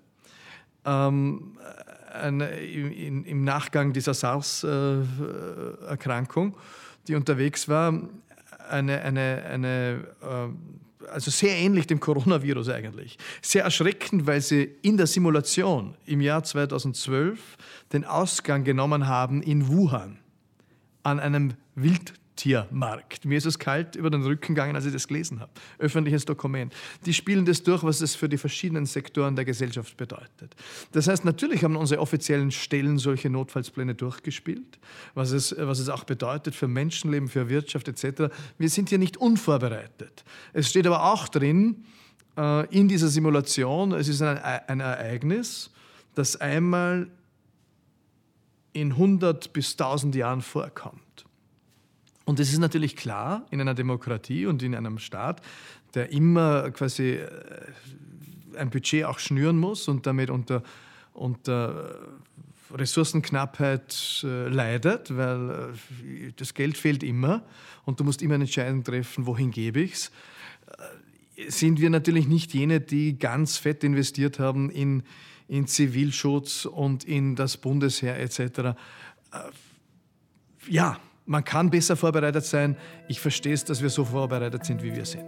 ähm, 0.83 1.59
eine, 2.11 2.59
in, 2.59 3.23
im 3.23 3.43
Nachgang 3.43 3.93
dieser 3.93 4.15
SARS-Erkrankung, 4.15 6.57
die 7.07 7.13
unterwegs 7.13 7.69
war, 7.69 8.01
eine, 8.67 9.01
eine, 9.01 9.43
eine 9.47 10.07
also 11.11 11.31
sehr 11.31 11.55
ähnlich 11.55 11.87
dem 11.87 11.99
Coronavirus 11.99 12.69
eigentlich. 12.69 13.17
Sehr 13.41 13.63
erschreckend, 13.63 14.25
weil 14.27 14.41
sie 14.41 14.75
in 14.81 14.97
der 14.97 15.07
Simulation 15.07 15.95
im 16.05 16.21
Jahr 16.21 16.43
2012 16.43 17.39
den 17.91 18.05
Ausgang 18.05 18.63
genommen 18.63 19.07
haben 19.07 19.41
in 19.41 19.67
Wuhan 19.67 20.19
an 21.03 21.19
einem 21.19 21.53
Wild 21.75 22.13
Tiermarkt. 22.35 23.25
Mir 23.25 23.37
ist 23.37 23.45
es 23.45 23.59
kalt 23.59 23.95
über 23.95 24.09
den 24.09 24.23
Rücken 24.23 24.55
gegangen, 24.55 24.75
als 24.75 24.85
ich 24.85 24.93
das 24.93 25.07
gelesen 25.07 25.39
habe. 25.39 25.51
Öffentliches 25.77 26.25
Dokument. 26.25 26.73
Die 27.05 27.13
spielen 27.13 27.45
das 27.45 27.63
durch, 27.63 27.83
was 27.83 28.01
es 28.01 28.15
für 28.15 28.27
die 28.27 28.37
verschiedenen 28.37 28.85
Sektoren 28.85 29.35
der 29.35 29.45
Gesellschaft 29.45 29.97
bedeutet. 29.97 30.55
Das 30.91 31.07
heißt, 31.07 31.25
natürlich 31.25 31.63
haben 31.63 31.75
unsere 31.75 32.01
offiziellen 32.01 32.51
Stellen 32.51 32.97
solche 32.97 33.29
Notfallspläne 33.29 33.95
durchgespielt, 33.95 34.79
was 35.13 35.31
es, 35.31 35.55
was 35.57 35.79
es 35.79 35.89
auch 35.89 36.03
bedeutet 36.03 36.55
für 36.55 36.67
Menschenleben, 36.67 37.29
für 37.29 37.49
Wirtschaft 37.49 37.87
etc. 37.87 38.33
Wir 38.57 38.69
sind 38.69 38.89
hier 38.89 38.99
nicht 38.99 39.17
unvorbereitet. 39.17 40.23
Es 40.53 40.69
steht 40.69 40.87
aber 40.87 41.13
auch 41.13 41.27
drin, 41.27 41.85
äh, 42.37 42.65
in 42.75 42.87
dieser 42.87 43.09
Simulation, 43.09 43.91
es 43.93 44.07
ist 44.07 44.21
ein, 44.21 44.37
ein 44.37 44.79
Ereignis, 44.79 45.71
das 46.15 46.39
einmal 46.39 47.07
in 48.73 48.93
100 48.93 49.53
bis 49.53 49.73
1000 49.73 50.15
Jahren 50.15 50.41
vorkommt. 50.41 51.02
Und 52.25 52.39
es 52.39 52.51
ist 52.51 52.59
natürlich 52.59 52.95
klar 52.95 53.45
in 53.51 53.59
einer 53.59 53.73
Demokratie 53.73 54.45
und 54.45 54.63
in 54.63 54.75
einem 54.75 54.97
Staat, 54.97 55.41
der 55.93 56.11
immer 56.11 56.71
quasi 56.71 57.15
äh, 57.15 57.27
ein 58.57 58.69
Budget 58.69 59.05
auch 59.05 59.19
schnüren 59.19 59.57
muss 59.57 59.87
und 59.87 60.05
damit 60.05 60.29
unter, 60.29 60.63
unter 61.13 61.99
Ressourcenknappheit 62.71 64.23
äh, 64.23 64.47
leidet, 64.47 65.15
weil 65.15 65.73
äh, 66.05 66.31
das 66.35 66.53
Geld 66.53 66.77
fehlt 66.77 67.03
immer 67.03 67.43
und 67.85 67.99
du 67.99 68.03
musst 68.03 68.21
immer 68.21 68.35
eine 68.35 68.45
Entscheidung 68.45 68.83
treffen, 68.83 69.25
wohin 69.25 69.51
gebe 69.51 69.81
ich 69.81 69.93
es, 69.93 70.11
sind 71.47 71.79
wir 71.79 71.89
natürlich 71.89 72.27
nicht 72.27 72.53
jene, 72.53 72.79
die 72.79 73.17
ganz 73.17 73.57
fett 73.57 73.83
investiert 73.83 74.39
haben 74.39 74.69
in, 74.69 75.03
in 75.47 75.67
Zivilschutz 75.67 76.65
und 76.65 77.03
in 77.03 77.35
das 77.35 77.57
Bundesheer 77.57 78.19
etc. 78.19 78.77
Ja, 80.67 80.99
man 81.25 81.43
kann 81.43 81.69
besser 81.69 81.95
vorbereitet 81.95 82.45
sein. 82.45 82.77
Ich 83.07 83.19
verstehe 83.19 83.53
es, 83.53 83.65
dass 83.65 83.81
wir 83.81 83.89
so 83.89 84.05
vorbereitet 84.05 84.65
sind, 84.65 84.83
wie 84.83 84.95
wir 84.95 85.05
sind. 85.05 85.25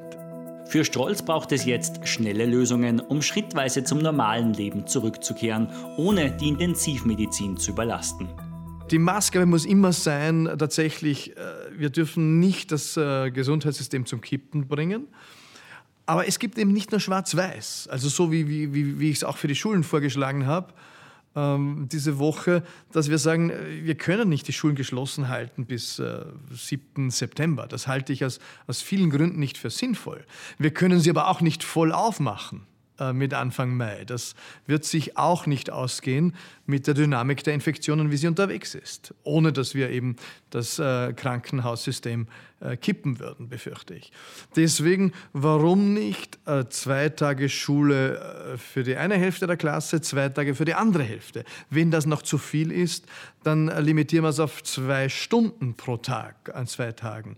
Für 0.68 0.84
Strolz 0.84 1.24
braucht 1.24 1.52
es 1.52 1.66
jetzt 1.66 2.08
schnelle 2.08 2.46
Lösungen, 2.46 3.00
um 3.00 3.22
schrittweise 3.22 3.84
zum 3.84 4.00
normalen 4.00 4.54
Leben 4.54 4.88
zurückzukehren, 4.88 5.70
ohne 5.98 6.32
die 6.32 6.50
Intensivmedizin 6.50 7.58
zu 7.58 7.72
überlasten. 7.72 8.28
Die 8.90 9.00
Maßgabe 9.00 9.46
muss 9.46 9.66
immer 9.66 9.94
sein, 9.94 10.50
tatsächlich, 10.58 11.38
äh, 11.38 11.42
wir 11.76 11.90
dürfen 11.90 12.40
nicht 12.40 12.72
das 12.72 12.98
äh, 12.98 13.32
Gesundheitssystem 13.32 14.06
zum 14.06 14.22
Kippen 14.22 14.68
bringen. 14.68 15.08
Aber 16.08 16.28
es 16.28 16.38
gibt 16.38 16.58
eben 16.58 16.72
nicht 16.72 16.92
nur 16.92 17.00
Schwarz-Weiß, 17.00 17.88
also 17.90 18.10
so 18.10 18.32
wie, 18.32 18.48
wie, 18.48 18.74
wie, 18.74 19.00
wie 19.00 19.10
ich 19.10 19.18
es 19.18 19.24
auch 19.24 19.38
für 19.38 19.48
die 19.48 19.56
Schulen 19.56 19.84
vorgeschlagen 19.84 20.46
habe 20.46 20.74
ähm, 21.36 21.88
diese 21.92 22.18
Woche, 22.18 22.64
dass 22.92 23.10
wir 23.10 23.18
sagen, 23.18 23.50
äh, 23.50 23.84
wir 23.84 23.96
können 23.96 24.30
nicht 24.30 24.48
die 24.48 24.54
Schulen 24.54 24.76
geschlossen 24.76 25.30
halten 25.30 25.66
bis 25.66 26.00
äh, 26.00 26.26
7. 26.52 27.12
September. 27.12 27.68
Das 27.68 27.88
halte 27.88 28.14
ich 28.14 28.24
aus, 28.24 28.40
aus 28.68 28.82
vielen 28.82 29.10
Gründen 29.10 29.40
nicht 29.40 29.58
für 29.58 29.70
sinnvoll. 29.70 30.26
Wir 30.58 30.72
können 30.72 31.00
sie 31.00 31.10
aber 31.10 31.28
auch 31.30 31.42
nicht 31.42 31.64
voll 31.64 31.92
aufmachen 31.92 32.62
äh, 33.00 33.12
mit 33.12 33.34
Anfang 33.34 33.76
Mai. 33.76 34.06
Das 34.06 34.36
wird 34.66 34.86
sich 34.86 35.18
auch 35.18 35.46
nicht 35.46 35.70
ausgehen 35.70 36.34
mit 36.66 36.88
der 36.88 36.94
Dynamik 36.94 37.44
der 37.44 37.54
Infektionen, 37.54 38.12
wie 38.12 38.18
sie 38.18 38.28
unterwegs 38.28 38.76
ist, 38.76 39.14
ohne 39.24 39.54
dass 39.54 39.76
wir 39.76 39.90
eben 39.90 40.16
das 40.50 40.80
äh, 40.80 41.14
Krankenhaussystem 41.14 42.28
äh, 42.62 42.78
kippen 42.78 43.20
würden, 43.20 43.50
befürchte 43.50 43.94
ich. 43.94 44.12
Deswegen, 44.56 45.12
warum 45.34 45.94
nicht 45.94 46.40
äh, 46.46 46.66
zwei 46.70 47.10
Tage 47.10 47.50
Schule 47.50 48.18
äh, 48.18 48.58
für 48.58 48.84
die 48.84 48.96
eine 48.96 49.16
Hälfte 49.16 49.46
der 49.46 49.58
Klasse, 49.58 50.02
zwei 50.02 50.30
Tage 50.30 50.56
für 50.56 50.66
die 50.66 50.74
andere 50.74 51.04
Hälfte? 51.04 51.44
Wenn 51.70 51.92
das 51.92 52.06
noch 52.06 52.22
zu 52.22 52.38
viel 52.38 52.72
ist, 52.72 53.06
dann 53.44 53.68
limitieren 53.68 54.24
wir 54.24 54.30
es 54.30 54.40
auf 54.40 54.64
zwei 54.64 55.10
Stunden 55.10 55.76
pro 55.76 55.98
Tag 55.98 56.56
an 56.56 56.66
zwei 56.66 56.94
Tagen. 56.94 57.38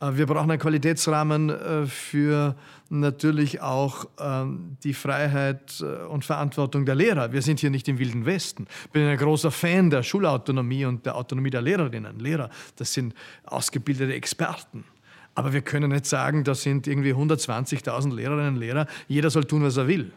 Äh, 0.00 0.14
wir 0.14 0.26
brauchen 0.26 0.50
einen 0.50 0.60
Qualitätsrahmen 0.60 1.50
äh, 1.50 1.86
für 1.86 2.56
natürlich 2.88 3.60
auch 3.62 4.06
ähm, 4.20 4.76
die 4.84 4.94
Freiheit 4.94 5.80
und 6.08 6.24
Verantwortung 6.24 6.86
der 6.86 6.94
Lehrer. 6.94 7.32
Wir 7.32 7.42
sind 7.42 7.58
hier 7.58 7.70
nicht 7.70 7.88
im 7.88 7.98
Wilden 7.98 8.26
Westen. 8.26 8.65
Ich 8.84 8.90
bin 8.90 9.06
ein 9.06 9.16
großer 9.16 9.50
Fan 9.50 9.90
der 9.90 10.02
Schulautonomie 10.02 10.84
und 10.84 11.06
der 11.06 11.16
Autonomie 11.16 11.50
der 11.50 11.62
Lehrerinnen 11.62 12.14
und 12.14 12.22
Lehrer. 12.22 12.50
Das 12.76 12.92
sind 12.92 13.14
ausgebildete 13.44 14.14
Experten. 14.14 14.84
Aber 15.34 15.52
wir 15.52 15.60
können 15.60 15.90
nicht 15.90 16.06
sagen, 16.06 16.44
da 16.44 16.54
sind 16.54 16.86
irgendwie 16.86 17.12
120.000 17.12 18.14
Lehrerinnen 18.14 18.54
und 18.54 18.60
Lehrer, 18.60 18.86
jeder 19.06 19.30
soll 19.30 19.44
tun, 19.44 19.62
was 19.62 19.76
er 19.76 19.86
will. 19.86 20.10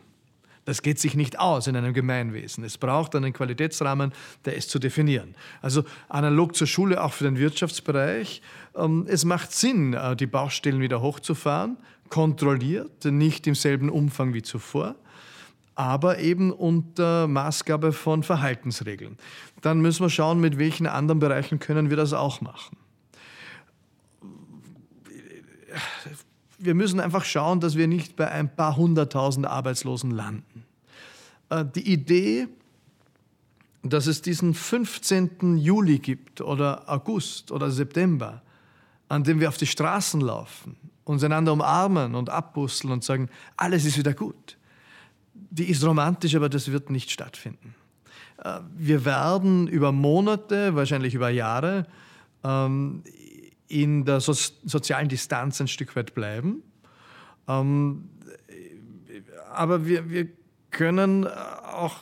Das 0.65 0.81
geht 0.81 0.99
sich 0.99 1.15
nicht 1.15 1.39
aus 1.39 1.67
in 1.67 1.75
einem 1.75 1.93
Gemeinwesen. 1.93 2.63
Es 2.63 2.77
braucht 2.77 3.15
einen 3.15 3.33
Qualitätsrahmen, 3.33 4.13
der 4.45 4.55
ist 4.55 4.69
zu 4.69 4.79
definieren. 4.79 5.35
Also 5.61 5.83
analog 6.09 6.55
zur 6.55 6.67
Schule 6.67 7.03
auch 7.03 7.13
für 7.13 7.23
den 7.23 7.37
Wirtschaftsbereich. 7.37 8.41
Ähm, 8.75 9.05
es 9.09 9.25
macht 9.25 9.51
Sinn, 9.51 9.93
äh, 9.93 10.15
die 10.15 10.27
Baustellen 10.27 10.79
wieder 10.79 11.01
hochzufahren, 11.01 11.77
kontrolliert, 12.09 13.03
nicht 13.05 13.47
im 13.47 13.55
selben 13.55 13.89
Umfang 13.89 14.33
wie 14.33 14.41
zuvor 14.41 14.95
aber 15.79 16.19
eben 16.19 16.51
unter 16.51 17.29
Maßgabe 17.29 17.93
von 17.93 18.21
Verhaltensregeln. 18.21 19.15
Dann 19.62 19.79
müssen 19.79 20.03
wir 20.03 20.09
schauen, 20.09 20.41
mit 20.41 20.59
welchen 20.59 20.88
anderen 20.88 21.19
Bereichen 21.19 21.59
können 21.59 21.89
wir 21.89 21.95
das 21.95 22.12
auch 22.12 22.41
machen. 22.41 22.75
Wir 26.57 26.75
müssen 26.75 27.00
einfach 27.00 27.24
schauen, 27.24 27.62
dass 27.62 27.77
wir 27.77 27.88
nicht 27.88 28.17
bei 28.17 28.29
ein 28.29 28.53
paar 28.53 28.75
hunderttausend 28.75 29.45
Arbeitslosen 29.45 30.12
landen. 30.12 30.65
Äh, 31.50 31.63
die 31.63 31.89
Idee, 31.89 32.50
dass 33.81 34.05
es 34.07 34.21
diesen 34.21 34.53
15. 34.53 35.55
Juli 35.55 36.00
gibt 36.00 36.41
oder 36.41 36.89
August 36.89 37.53
oder 37.53 37.71
September, 37.71 38.41
an 39.07 39.24
dem 39.24 39.39
wir 39.39 39.48
auf 39.48 39.55
die 39.55 39.65
Straßen 39.65 40.19
laufen, 40.19 40.75
uns 41.05 41.24
einander 41.24 41.53
umarmen 41.53 42.15
und 42.15 42.29
abbusseln 42.29 42.91
und 42.91 43.05
sagen, 43.05 43.29
alles 43.55 43.86
ist 43.86 43.98
wieder 43.98 44.13
gut 44.13 44.58
die 45.49 45.69
ist 45.69 45.83
romantisch, 45.83 46.35
aber 46.35 46.49
das 46.49 46.71
wird 46.71 46.89
nicht 46.89 47.11
stattfinden. 47.11 47.75
Äh, 48.43 48.59
wir 48.77 49.05
werden 49.05 49.67
über 49.67 49.91
Monate, 49.91 50.75
wahrscheinlich 50.75 51.15
über 51.15 51.29
Jahre, 51.29 51.85
ähm, 52.43 53.03
in 53.67 54.05
der 54.05 54.19
so 54.19 54.33
sozialen 54.33 55.09
Distanz 55.09 55.61
ein 55.61 55.67
Stück 55.67 55.95
weit 55.95 56.13
bleiben. 56.15 56.63
Ähm, 57.47 58.09
aber 59.53 59.85
wir, 59.85 60.09
wir 60.09 60.27
können 60.71 61.27
auch 61.27 61.97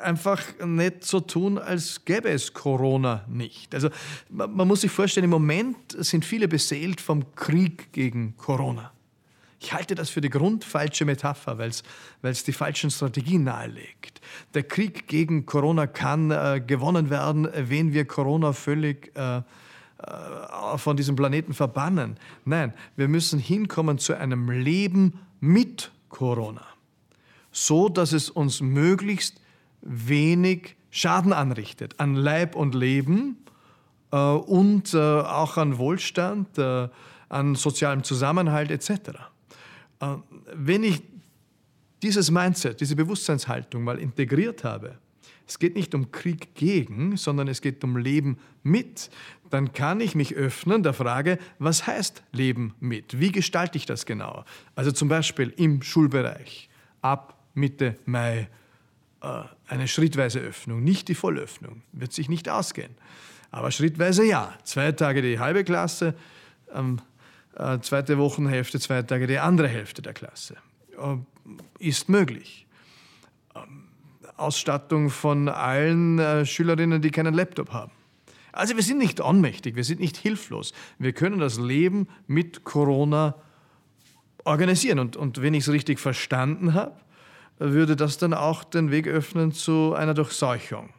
einfach 0.00 0.42
nicht 0.64 1.04
so 1.04 1.20
tun, 1.20 1.58
als 1.58 2.04
gäbe 2.04 2.28
es 2.28 2.52
Corona 2.52 3.24
nicht. 3.28 3.74
Also 3.74 3.90
man, 4.28 4.54
man 4.54 4.68
muss 4.68 4.82
sich 4.82 4.90
vorstellen, 4.90 5.24
im 5.24 5.30
Moment 5.30 5.76
sind 5.98 6.24
viele 6.24 6.48
beseelt 6.48 7.00
vom 7.00 7.34
Krieg 7.34 7.92
gegen 7.92 8.36
Corona. 8.36 8.92
Ich 9.60 9.72
halte 9.72 9.94
das 9.94 10.08
für 10.10 10.20
die 10.20 10.30
grundfalsche 10.30 11.04
Metapher, 11.04 11.58
weil 11.58 11.70
es 12.22 12.44
die 12.44 12.52
falschen 12.52 12.90
Strategien 12.90 13.44
nahelegt. 13.44 14.20
Der 14.54 14.62
Krieg 14.62 15.08
gegen 15.08 15.46
Corona 15.46 15.86
kann 15.86 16.30
äh, 16.30 16.62
gewonnen 16.64 17.10
werden, 17.10 17.48
wenn 17.54 17.92
wir 17.92 18.04
Corona 18.04 18.52
völlig 18.52 19.12
äh, 19.16 19.38
äh, 19.38 20.78
von 20.78 20.96
diesem 20.96 21.16
Planeten 21.16 21.54
verbannen. 21.54 22.18
Nein, 22.44 22.72
wir 22.94 23.08
müssen 23.08 23.40
hinkommen 23.40 23.98
zu 23.98 24.16
einem 24.16 24.48
Leben 24.48 25.20
mit 25.40 25.90
Corona, 26.08 26.64
so 27.50 27.88
dass 27.88 28.12
es 28.12 28.30
uns 28.30 28.60
möglichst 28.60 29.40
wenig 29.82 30.76
Schaden 30.90 31.32
anrichtet 31.32 31.98
an 31.98 32.14
Leib 32.14 32.54
und 32.54 32.74
Leben 32.76 33.38
äh, 34.12 34.16
und 34.16 34.94
äh, 34.94 34.98
auch 34.98 35.56
an 35.56 35.78
Wohlstand, 35.78 36.58
äh, 36.58 36.88
an 37.28 37.56
sozialem 37.56 38.04
Zusammenhalt 38.04 38.70
etc. 38.70 39.18
Äh, 40.00 40.16
wenn 40.54 40.84
ich 40.84 41.02
dieses 42.02 42.30
Mindset, 42.30 42.80
diese 42.80 42.96
Bewusstseinshaltung 42.96 43.82
mal 43.82 43.98
integriert 43.98 44.64
habe, 44.64 44.98
es 45.46 45.58
geht 45.58 45.74
nicht 45.74 45.94
um 45.94 46.12
Krieg 46.12 46.54
gegen, 46.54 47.16
sondern 47.16 47.48
es 47.48 47.62
geht 47.62 47.82
um 47.82 47.96
Leben 47.96 48.38
mit, 48.62 49.10
dann 49.48 49.72
kann 49.72 50.00
ich 50.00 50.14
mich 50.14 50.34
öffnen 50.34 50.82
der 50.82 50.92
Frage, 50.92 51.38
was 51.58 51.86
heißt 51.86 52.22
Leben 52.32 52.74
mit? 52.80 53.18
Wie 53.18 53.32
gestalte 53.32 53.78
ich 53.78 53.86
das 53.86 54.04
genau? 54.04 54.44
Also 54.74 54.92
zum 54.92 55.08
Beispiel 55.08 55.52
im 55.56 55.82
Schulbereich 55.82 56.68
ab 57.00 57.38
Mitte 57.54 57.96
Mai 58.04 58.48
äh, 59.22 59.42
eine 59.66 59.88
schrittweise 59.88 60.40
Öffnung, 60.40 60.84
nicht 60.84 61.08
die 61.08 61.14
Vollöffnung, 61.14 61.82
wird 61.92 62.12
sich 62.12 62.28
nicht 62.28 62.48
ausgehen. 62.48 62.94
Aber 63.50 63.70
schrittweise 63.70 64.24
ja. 64.24 64.56
Zwei 64.64 64.92
Tage 64.92 65.22
die 65.22 65.38
halbe 65.38 65.64
Klasse, 65.64 66.14
am 66.72 66.98
äh, 66.98 67.00
zweite 67.80 68.18
Wochenhälfte, 68.18 68.78
zwei 68.78 69.02
Tage 69.02 69.26
die 69.26 69.38
andere 69.38 69.68
Hälfte 69.68 70.02
der 70.02 70.12
Klasse. 70.14 70.56
Äh, 70.96 71.16
ist 71.78 72.08
möglich. 72.08 72.66
Ähm, 73.54 73.84
Ausstattung 74.36 75.10
von 75.10 75.48
allen 75.48 76.18
äh, 76.18 76.46
Schülerinnen, 76.46 77.02
die 77.02 77.10
keinen 77.10 77.34
Laptop 77.34 77.72
haben. 77.72 77.92
Also 78.52 78.76
wir 78.76 78.82
sind 78.82 78.98
nicht 78.98 79.20
ohnmächtig, 79.20 79.76
wir 79.76 79.84
sind 79.84 80.00
nicht 80.00 80.16
hilflos. 80.16 80.72
Wir 80.98 81.12
können 81.12 81.38
das 81.38 81.58
Leben 81.58 82.08
mit 82.26 82.64
Corona 82.64 83.34
organisieren. 84.44 84.98
Und, 84.98 85.16
und 85.16 85.42
wenn 85.42 85.54
ich 85.54 85.64
es 85.64 85.72
richtig 85.72 85.98
verstanden 85.98 86.74
habe, 86.74 86.96
würde 87.58 87.96
das 87.96 88.18
dann 88.18 88.34
auch 88.34 88.64
den 88.64 88.90
Weg 88.90 89.06
öffnen 89.08 89.52
zu 89.52 89.94
einer 89.94 90.14
Durchseuchung, 90.14 90.90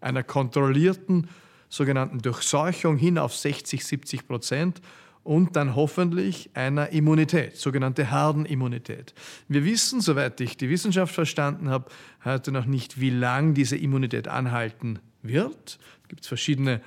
einer 0.00 0.22
kontrollierten 0.22 1.28
sogenannten 1.68 2.20
Durchseuchung 2.20 2.96
hin 2.98 3.18
auf 3.18 3.34
60, 3.34 3.84
70 3.84 4.28
Prozent 4.28 4.82
und 5.24 5.56
dann 5.56 5.76
hoffentlich 5.76 6.50
einer 6.54 6.90
Immunität, 6.90 7.56
sogenannte 7.56 8.10
Herdenimmunität. 8.10 9.14
Wir 9.48 9.64
wissen, 9.64 10.00
soweit 10.00 10.40
ich 10.40 10.56
die 10.56 10.68
Wissenschaft 10.68 11.14
verstanden 11.14 11.70
habe, 11.70 11.90
heute 12.24 12.50
noch 12.50 12.66
nicht, 12.66 13.00
wie 13.00 13.10
lang 13.10 13.54
diese 13.54 13.76
Immunität 13.76 14.28
anhalten 14.28 14.98
wird. 15.22 15.78
Es 16.02 16.08
gibt 16.08 16.26
verschiedene 16.26 16.80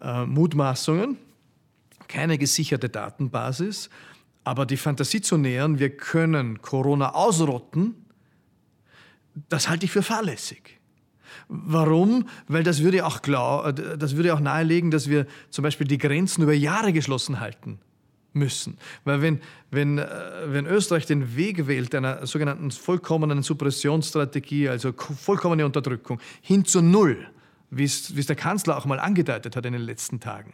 äh, 0.00 0.24
Mutmaßungen, 0.24 1.18
keine 2.08 2.38
gesicherte 2.38 2.88
Datenbasis, 2.88 3.90
aber 4.44 4.66
die 4.66 4.76
Fantasie 4.76 5.20
zu 5.20 5.36
nähern, 5.36 5.78
wir 5.78 5.96
können 5.96 6.62
Corona 6.62 7.14
ausrotten, 7.14 7.94
das 9.48 9.68
halte 9.68 9.86
ich 9.86 9.92
für 9.92 10.02
fahrlässig. 10.02 10.78
Warum? 11.48 12.28
Weil 12.48 12.62
das 12.62 12.82
würde, 12.82 13.04
auch 13.06 13.22
glaub, 13.22 13.74
das 13.98 14.16
würde 14.16 14.34
auch 14.34 14.40
nahelegen, 14.40 14.90
dass 14.90 15.08
wir 15.08 15.26
zum 15.50 15.62
Beispiel 15.62 15.86
die 15.86 15.98
Grenzen 15.98 16.42
über 16.42 16.52
Jahre 16.52 16.92
geschlossen 16.92 17.40
halten 17.40 17.78
müssen. 18.34 18.78
Weil 19.04 19.22
wenn, 19.22 19.40
wenn, 19.70 19.98
äh, 19.98 20.08
wenn 20.46 20.66
Österreich 20.66 21.06
den 21.06 21.36
Weg 21.36 21.66
wählt 21.66 21.94
einer 21.94 22.26
sogenannten 22.26 22.70
vollkommenen 22.70 23.42
Suppressionsstrategie, 23.42 24.68
also 24.68 24.92
vollkommene 24.92 25.64
Unterdrückung, 25.64 26.20
hin 26.42 26.64
zu 26.64 26.82
Null, 26.82 27.26
wie 27.70 27.84
es 27.84 28.26
der 28.26 28.36
Kanzler 28.36 28.76
auch 28.76 28.84
mal 28.84 29.00
angedeutet 29.00 29.56
hat 29.56 29.66
in 29.66 29.72
den 29.72 29.82
letzten 29.82 30.20
Tagen, 30.20 30.52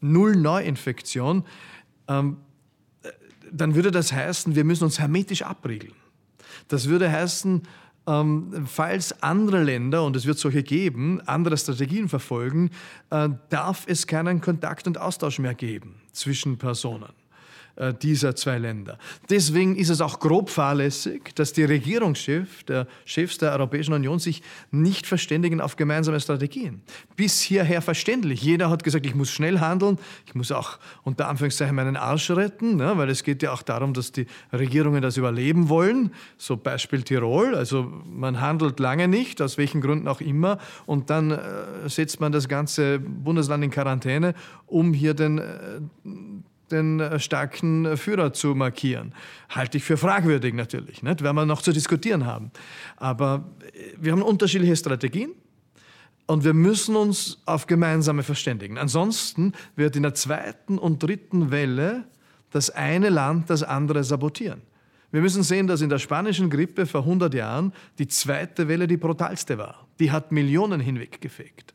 Null 0.00 0.36
Neuinfektion, 0.36 1.44
ähm, 2.08 2.38
dann 3.50 3.74
würde 3.74 3.90
das 3.90 4.12
heißen, 4.12 4.54
wir 4.54 4.64
müssen 4.64 4.84
uns 4.84 4.98
hermetisch 4.98 5.42
abriegeln. 5.42 5.94
Das 6.68 6.88
würde 6.88 7.10
heißen, 7.10 7.62
ähm, 8.08 8.66
falls 8.66 9.22
andere 9.22 9.62
Länder, 9.62 10.04
und 10.04 10.16
es 10.16 10.24
wird 10.26 10.38
solche 10.38 10.62
geben, 10.62 11.20
andere 11.26 11.56
Strategien 11.56 12.08
verfolgen, 12.08 12.70
äh, 13.10 13.28
darf 13.50 13.84
es 13.86 14.06
keinen 14.06 14.40
Kontakt 14.40 14.86
und 14.86 14.98
Austausch 14.98 15.38
mehr 15.38 15.54
geben 15.54 15.96
zwischen 16.12 16.56
Personen. 16.56 17.17
Äh, 17.78 17.94
dieser 17.94 18.34
zwei 18.34 18.58
Länder. 18.58 18.98
Deswegen 19.30 19.76
ist 19.76 19.88
es 19.88 20.00
auch 20.00 20.18
grob 20.18 20.50
fahrlässig, 20.50 21.32
dass 21.36 21.52
die 21.52 21.62
Regierungschefs 21.62 22.64
der 22.66 22.88
Chefs 23.04 23.38
der 23.38 23.52
Europäischen 23.52 23.92
Union 23.92 24.18
sich 24.18 24.42
nicht 24.72 25.06
verständigen 25.06 25.60
auf 25.60 25.76
gemeinsame 25.76 26.18
Strategien. 26.18 26.82
Bis 27.14 27.40
hierher 27.40 27.80
verständlich. 27.80 28.42
Jeder 28.42 28.68
hat 28.68 28.82
gesagt, 28.82 29.06
ich 29.06 29.14
muss 29.14 29.30
schnell 29.30 29.60
handeln, 29.60 29.98
ich 30.26 30.34
muss 30.34 30.50
auch 30.50 30.80
unter 31.04 31.28
Anführungszeichen 31.28 31.76
meinen 31.76 31.96
Arsch 31.96 32.30
retten, 32.30 32.74
ne, 32.74 32.94
weil 32.96 33.10
es 33.10 33.22
geht 33.22 33.44
ja 33.44 33.52
auch 33.52 33.62
darum, 33.62 33.94
dass 33.94 34.10
die 34.10 34.26
Regierungen 34.52 35.00
das 35.00 35.16
überleben 35.16 35.68
wollen. 35.68 36.12
So 36.36 36.56
Beispiel 36.56 37.04
Tirol. 37.04 37.54
Also 37.54 37.92
man 38.10 38.40
handelt 38.40 38.80
lange 38.80 39.06
nicht, 39.06 39.40
aus 39.40 39.56
welchen 39.56 39.80
Gründen 39.80 40.08
auch 40.08 40.20
immer, 40.20 40.58
und 40.86 41.10
dann 41.10 41.30
äh, 41.30 41.38
setzt 41.86 42.18
man 42.18 42.32
das 42.32 42.48
ganze 42.48 42.98
Bundesland 42.98 43.62
in 43.62 43.70
Quarantäne, 43.70 44.34
um 44.66 44.92
hier 44.92 45.14
den 45.14 45.38
äh, 45.38 45.44
den 46.70 47.00
äh, 47.00 47.18
starken 47.18 47.96
Führer 47.96 48.32
zu 48.32 48.54
markieren. 48.54 49.14
Halte 49.48 49.78
ich 49.78 49.84
für 49.84 49.96
fragwürdig 49.96 50.54
natürlich, 50.54 51.02
nicht? 51.02 51.22
werden 51.22 51.36
wir 51.36 51.46
noch 51.46 51.62
zu 51.62 51.72
diskutieren 51.72 52.26
haben. 52.26 52.50
Aber 52.96 53.44
äh, 53.72 53.94
wir 53.98 54.12
haben 54.12 54.22
unterschiedliche 54.22 54.76
Strategien 54.76 55.32
und 56.26 56.44
wir 56.44 56.54
müssen 56.54 56.94
uns 56.96 57.40
auf 57.46 57.66
gemeinsame 57.66 58.22
verständigen. 58.22 58.78
Ansonsten 58.78 59.52
wird 59.76 59.96
in 59.96 60.02
der 60.02 60.14
zweiten 60.14 60.78
und 60.78 61.02
dritten 61.02 61.50
Welle 61.50 62.04
das 62.50 62.70
eine 62.70 63.08
Land 63.08 63.50
das 63.50 63.62
andere 63.62 64.04
sabotieren. 64.04 64.62
Wir 65.10 65.22
müssen 65.22 65.42
sehen, 65.42 65.66
dass 65.66 65.80
in 65.80 65.88
der 65.88 65.98
spanischen 65.98 66.50
Grippe 66.50 66.84
vor 66.84 67.00
100 67.00 67.32
Jahren 67.32 67.72
die 67.98 68.08
zweite 68.08 68.68
Welle 68.68 68.86
die 68.86 68.98
brutalste 68.98 69.56
war. 69.56 69.86
Die 70.00 70.10
hat 70.10 70.32
Millionen 70.32 70.80
hinweggefegt. 70.80 71.72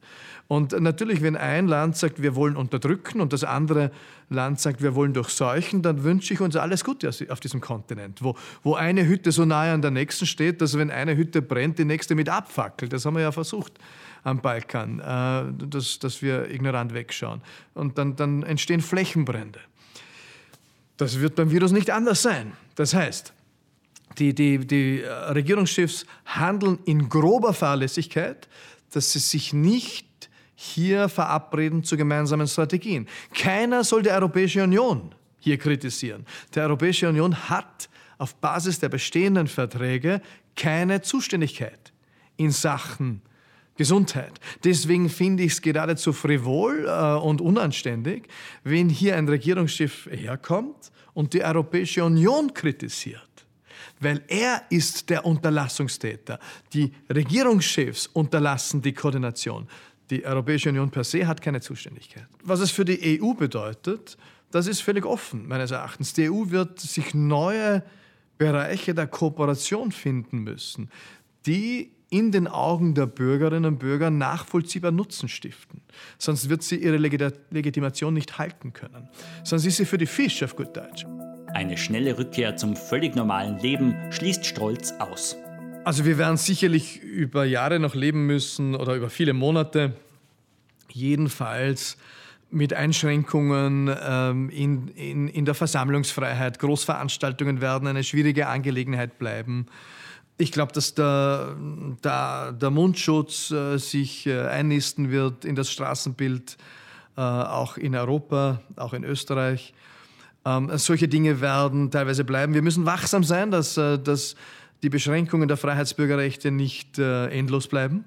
Und 0.47 0.79
natürlich, 0.79 1.21
wenn 1.23 1.35
ein 1.35 1.67
Land 1.67 1.97
sagt, 1.97 2.21
wir 2.21 2.35
wollen 2.35 2.55
unterdrücken 2.55 3.21
und 3.21 3.33
das 3.33 3.43
andere 3.43 3.91
Land 4.29 4.59
sagt, 4.59 4.83
wir 4.83 4.93
wollen 4.93 5.13
durchseuchen, 5.13 5.81
dann 5.81 6.03
wünsche 6.03 6.33
ich 6.33 6.41
uns 6.41 6.55
alles 6.55 6.83
Gute 6.83 7.09
auf 7.29 7.39
diesem 7.39 7.61
Kontinent, 7.61 8.21
wo, 8.21 8.35
wo 8.61 8.75
eine 8.75 9.07
Hütte 9.07 9.31
so 9.31 9.45
nahe 9.45 9.73
an 9.73 9.81
der 9.81 9.91
nächsten 9.91 10.25
steht, 10.25 10.61
dass 10.61 10.77
wenn 10.77 10.91
eine 10.91 11.15
Hütte 11.15 11.41
brennt, 11.41 11.79
die 11.79 11.85
nächste 11.85 12.13
mit 12.13 12.29
abfackelt. 12.29 12.93
Das 12.93 13.05
haben 13.05 13.15
wir 13.15 13.23
ja 13.23 13.31
versucht 13.31 13.73
am 14.23 14.41
Balkan, 14.41 14.99
äh, 14.99 15.65
dass, 15.67 15.97
dass 15.99 16.21
wir 16.21 16.51
ignorant 16.51 16.93
wegschauen. 16.93 17.41
Und 17.73 17.97
dann, 17.97 18.15
dann 18.15 18.43
entstehen 18.43 18.81
Flächenbrände. 18.81 19.59
Das 20.97 21.19
wird 21.19 21.35
beim 21.35 21.51
Virus 21.51 21.71
nicht 21.71 21.89
anders 21.89 22.21
sein. 22.21 22.53
Das 22.75 22.93
heißt, 22.93 23.33
die, 24.19 24.33
die, 24.33 24.59
die 24.59 25.03
Regierungschefs 25.05 26.05
handeln 26.25 26.79
in 26.85 27.09
grober 27.09 27.53
Fahrlässigkeit, 27.53 28.47
dass 28.91 29.11
sie 29.11 29.19
sich 29.19 29.53
nicht 29.53 30.29
hier 30.55 31.09
verabreden 31.09 31.83
zu 31.83 31.97
gemeinsamen 31.97 32.47
Strategien. 32.47 33.07
Keiner 33.33 33.83
soll 33.83 34.03
die 34.03 34.11
Europäische 34.11 34.63
Union 34.63 35.15
hier 35.39 35.57
kritisieren. 35.57 36.25
Die 36.53 36.59
Europäische 36.59 37.09
Union 37.09 37.49
hat 37.49 37.89
auf 38.17 38.35
Basis 38.35 38.79
der 38.79 38.89
bestehenden 38.89 39.47
Verträge 39.47 40.21
keine 40.55 41.01
Zuständigkeit 41.01 41.91
in 42.37 42.51
Sachen 42.51 43.21
Gesundheit. 43.75 44.39
Deswegen 44.63 45.09
finde 45.09 45.43
ich 45.43 45.53
es 45.53 45.61
geradezu 45.61 46.13
frivol 46.13 46.85
äh, 46.87 47.15
und 47.15 47.41
unanständig, 47.41 48.27
wenn 48.63 48.89
hier 48.89 49.15
ein 49.15 49.27
Regierungschef 49.27 50.07
herkommt 50.11 50.91
und 51.13 51.33
die 51.33 51.43
Europäische 51.43 52.03
Union 52.03 52.53
kritisiert. 52.53 53.21
Weil 53.99 54.23
er 54.27 54.63
ist 54.69 55.09
der 55.09 55.25
Unterlassungstäter. 55.25 56.39
Die 56.73 56.91
Regierungschefs 57.13 58.07
unterlassen 58.07 58.81
die 58.81 58.93
Koordination. 58.93 59.67
Die 60.09 60.25
Europäische 60.25 60.69
Union 60.69 60.91
per 60.91 61.03
se 61.03 61.25
hat 61.25 61.41
keine 61.41 61.61
Zuständigkeit. 61.61 62.27
Was 62.43 62.59
es 62.59 62.71
für 62.71 62.85
die 62.85 63.21
EU 63.21 63.33
bedeutet, 63.33 64.17
das 64.51 64.67
ist 64.67 64.81
völlig 64.81 65.05
offen, 65.05 65.47
meines 65.47 65.71
Erachtens. 65.71 66.13
Die 66.13 66.29
EU 66.29 66.49
wird 66.49 66.79
sich 66.79 67.15
neue 67.15 67.83
Bereiche 68.37 68.93
der 68.93 69.07
Kooperation 69.07 69.91
finden 69.91 70.39
müssen, 70.39 70.89
die 71.45 71.92
in 72.13 72.31
den 72.31 72.47
Augen 72.47 72.93
der 72.93 73.07
Bürgerinnen 73.07 73.65
und 73.65 73.79
Bürger 73.79 74.11
nachvollziehbar 74.11 74.91
Nutzen 74.91 75.27
stiften. 75.27 75.81
Sonst 76.19 76.47
wird 76.47 76.61
sie 76.61 76.75
ihre 76.75 76.97
Legitimation 76.97 78.13
nicht 78.13 78.37
halten 78.37 78.71
können. 78.71 79.09
Sonst 79.43 79.65
ist 79.65 79.77
sie 79.77 79.85
für 79.85 79.97
die 79.97 80.05
Fisch 80.05 80.43
auf 80.43 80.55
gut 80.55 80.77
Deutsch. 80.77 81.05
Eine 81.47 81.75
schnelle 81.75 82.17
Rückkehr 82.17 82.55
zum 82.55 82.75
völlig 82.75 83.15
normalen 83.15 83.57
Leben 83.59 83.95
schließt 84.11 84.45
Stolz 84.45 84.93
aus. 84.99 85.35
Also 85.85 86.05
wir 86.05 86.19
werden 86.19 86.37
sicherlich 86.37 87.01
über 87.01 87.45
Jahre 87.45 87.79
noch 87.79 87.95
leben 87.95 88.27
müssen 88.27 88.75
oder 88.75 88.95
über 88.95 89.09
viele 89.09 89.33
Monate. 89.33 89.93
Jedenfalls 90.89 91.97
mit 92.51 92.73
Einschränkungen 92.73 93.89
ähm, 94.03 94.49
in, 94.51 94.87
in, 94.89 95.27
in 95.27 95.45
der 95.45 95.55
Versammlungsfreiheit. 95.55 96.59
Großveranstaltungen 96.59 97.59
werden 97.59 97.87
eine 97.87 98.03
schwierige 98.03 98.47
Angelegenheit 98.47 99.17
bleiben. 99.17 99.65
Ich 100.37 100.51
glaube, 100.51 100.73
dass 100.73 100.95
der, 100.95 101.55
der, 102.03 102.53
der 102.53 102.69
Mundschutz 102.71 103.51
äh, 103.51 103.77
sich 103.77 104.25
äh, 104.25 104.41
einnisten 104.47 105.11
wird 105.11 105.45
in 105.45 105.55
das 105.55 105.71
Straßenbild, 105.71 106.57
äh, 107.15 107.21
auch 107.21 107.77
in 107.77 107.95
Europa, 107.95 108.61
auch 108.75 108.93
in 108.93 109.03
Österreich. 109.03 109.73
Ähm, 110.45 110.71
solche 110.77 111.07
Dinge 111.07 111.39
werden 111.39 111.91
teilweise 111.91 112.23
bleiben. 112.23 112.53
Wir 112.53 112.63
müssen 112.63 112.85
wachsam 112.85 113.23
sein, 113.23 113.51
dass, 113.51 113.77
äh, 113.77 113.99
dass 113.99 114.35
die 114.81 114.89
Beschränkungen 114.89 115.47
der 115.47 115.57
Freiheitsbürgerrechte 115.57 116.51
nicht 116.51 116.97
äh, 116.97 117.27
endlos 117.27 117.67
bleiben. 117.67 118.03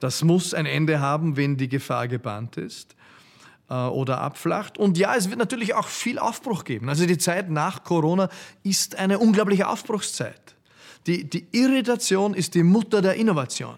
Das 0.00 0.24
muss 0.24 0.54
ein 0.54 0.66
Ende 0.66 1.00
haben, 1.00 1.36
wenn 1.36 1.58
die 1.58 1.68
Gefahr 1.68 2.08
gebannt 2.08 2.56
ist 2.56 2.96
äh, 3.68 3.74
oder 3.74 4.20
abflacht. 4.20 4.78
Und 4.78 4.96
ja, 4.96 5.14
es 5.14 5.28
wird 5.28 5.38
natürlich 5.38 5.74
auch 5.74 5.86
viel 5.86 6.18
Aufbruch 6.18 6.64
geben. 6.64 6.88
Also 6.88 7.06
die 7.06 7.18
Zeit 7.18 7.50
nach 7.50 7.84
Corona 7.84 8.30
ist 8.62 8.96
eine 8.96 9.18
unglaubliche 9.18 9.68
Aufbruchszeit. 9.68 10.56
Die, 11.06 11.28
die 11.28 11.46
Irritation 11.52 12.34
ist 12.34 12.54
die 12.54 12.62
Mutter 12.62 13.02
der 13.02 13.14
Innovation. 13.14 13.76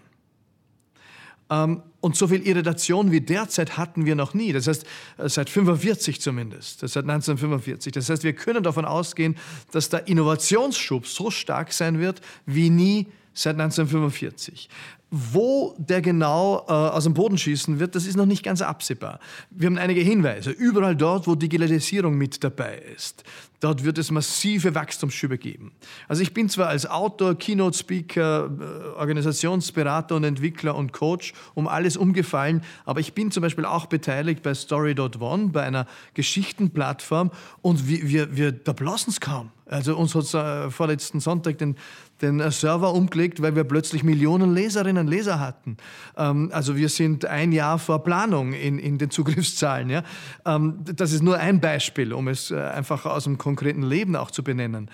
Ähm, 1.49 1.81
und 1.99 2.17
so 2.17 2.27
viel 2.27 2.45
Irritation 2.45 3.11
wie 3.11 3.21
derzeit 3.21 3.77
hatten 3.77 4.05
wir 4.05 4.15
noch 4.15 4.33
nie. 4.33 4.51
Das 4.51 4.67
heißt, 4.67 4.85
äh, 5.17 5.29
seit 5.29 5.49
45 5.49 6.19
zumindest, 6.19 6.79
seit 6.79 7.03
1945. 7.03 7.93
Das 7.93 8.09
heißt, 8.09 8.23
wir 8.23 8.33
können 8.33 8.63
davon 8.63 8.85
ausgehen, 8.85 9.37
dass 9.71 9.89
der 9.89 10.07
Innovationsschub 10.07 11.07
so 11.07 11.31
stark 11.31 11.71
sein 11.71 11.99
wird 11.99 12.21
wie 12.45 12.69
nie 12.69 13.07
seit 13.33 13.59
1945. 13.59 14.69
Wo 15.15 15.75
der 15.77 16.01
genau 16.01 16.65
äh, 16.67 16.71
aus 16.71 17.03
dem 17.03 17.13
Boden 17.13 17.37
schießen 17.37 17.79
wird, 17.79 17.93
das 17.93 18.07
ist 18.07 18.15
noch 18.15 18.25
nicht 18.25 18.41
ganz 18.41 18.63
absehbar. 18.63 19.19
Wir 19.51 19.67
haben 19.67 19.77
einige 19.77 20.01
Hinweise. 20.01 20.49
Überall 20.49 20.95
dort, 20.95 21.27
wo 21.27 21.35
Digitalisierung 21.35 22.17
mit 22.17 22.43
dabei 22.43 22.79
ist, 22.95 23.23
dort 23.59 23.83
wird 23.83 23.99
es 23.99 24.09
massive 24.09 24.73
Wachstumsschübe 24.73 25.37
geben. 25.37 25.71
Also 26.07 26.23
ich 26.23 26.33
bin 26.33 26.49
zwar 26.49 26.69
als 26.69 26.89
Autor, 26.89 27.37
Keynote-Speaker, 27.37 28.49
äh, 28.59 28.99
Organisationsberater 28.99 30.15
und 30.15 30.23
Entwickler 30.23 30.75
und 30.75 30.93
Coach 30.93 31.33
um 31.53 31.67
alles 31.67 31.95
umgefallen, 31.95 32.63
aber 32.85 32.99
ich 32.99 33.13
bin 33.13 33.29
zum 33.29 33.41
Beispiel 33.41 33.65
auch 33.65 33.85
beteiligt 33.85 34.41
bei 34.41 34.55
Story.one, 34.55 35.49
bei 35.49 35.61
einer 35.61 35.85
Geschichtenplattform 36.15 37.29
und 37.61 37.87
wir, 37.87 38.09
wir, 38.09 38.35
wir 38.35 38.51
da 38.51 38.73
blassen 38.73 39.11
es 39.11 39.21
kaum. 39.21 39.51
Also 39.65 39.95
uns 39.95 40.13
hat 40.13 40.33
äh, 40.33 40.69
vorletzten 40.69 41.19
Sonntag 41.19 41.57
den, 41.57 41.77
den 42.23 42.39
äh, 42.39 42.51
Server 42.51 42.93
umgelegt, 42.93 43.41
weil 43.41 43.55
wir 43.55 43.63
plötzlich 43.63 44.03
Millionen 44.03 44.53
Leserinnen 44.53 45.05
und 45.05 45.11
Leser 45.11 45.39
hatten. 45.39 45.77
Ähm, 46.17 46.49
also 46.51 46.75
wir 46.75 46.89
sind 46.89 47.25
ein 47.25 47.51
Jahr 47.51 47.77
vor 47.77 48.03
Planung 48.03 48.53
in, 48.53 48.79
in 48.79 48.97
den 48.97 49.11
Zugriffszahlen. 49.11 49.89
Ja? 49.89 50.03
Ähm, 50.45 50.79
das 50.83 51.11
ist 51.11 51.21
nur 51.21 51.37
ein 51.37 51.59
Beispiel, 51.59 52.13
um 52.13 52.27
es 52.27 52.49
äh, 52.49 52.55
einfach 52.55 53.05
aus 53.05 53.25
dem 53.25 53.37
konkreten 53.37 53.83
Leben 53.83 54.15
auch 54.15 54.31
zu 54.31 54.43
benennen. 54.43 54.89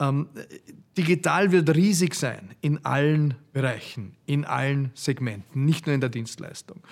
Ähm, 0.00 0.28
digital 0.98 1.52
wird 1.52 1.74
riesig 1.74 2.14
sein 2.14 2.50
in 2.60 2.84
allen 2.84 3.34
Bereichen, 3.52 4.16
in 4.26 4.44
allen 4.44 4.90
Segmenten, 4.94 5.64
nicht 5.64 5.86
nur 5.86 5.94
in 5.94 6.00
der 6.00 6.10
Dienstleistung. 6.10 6.82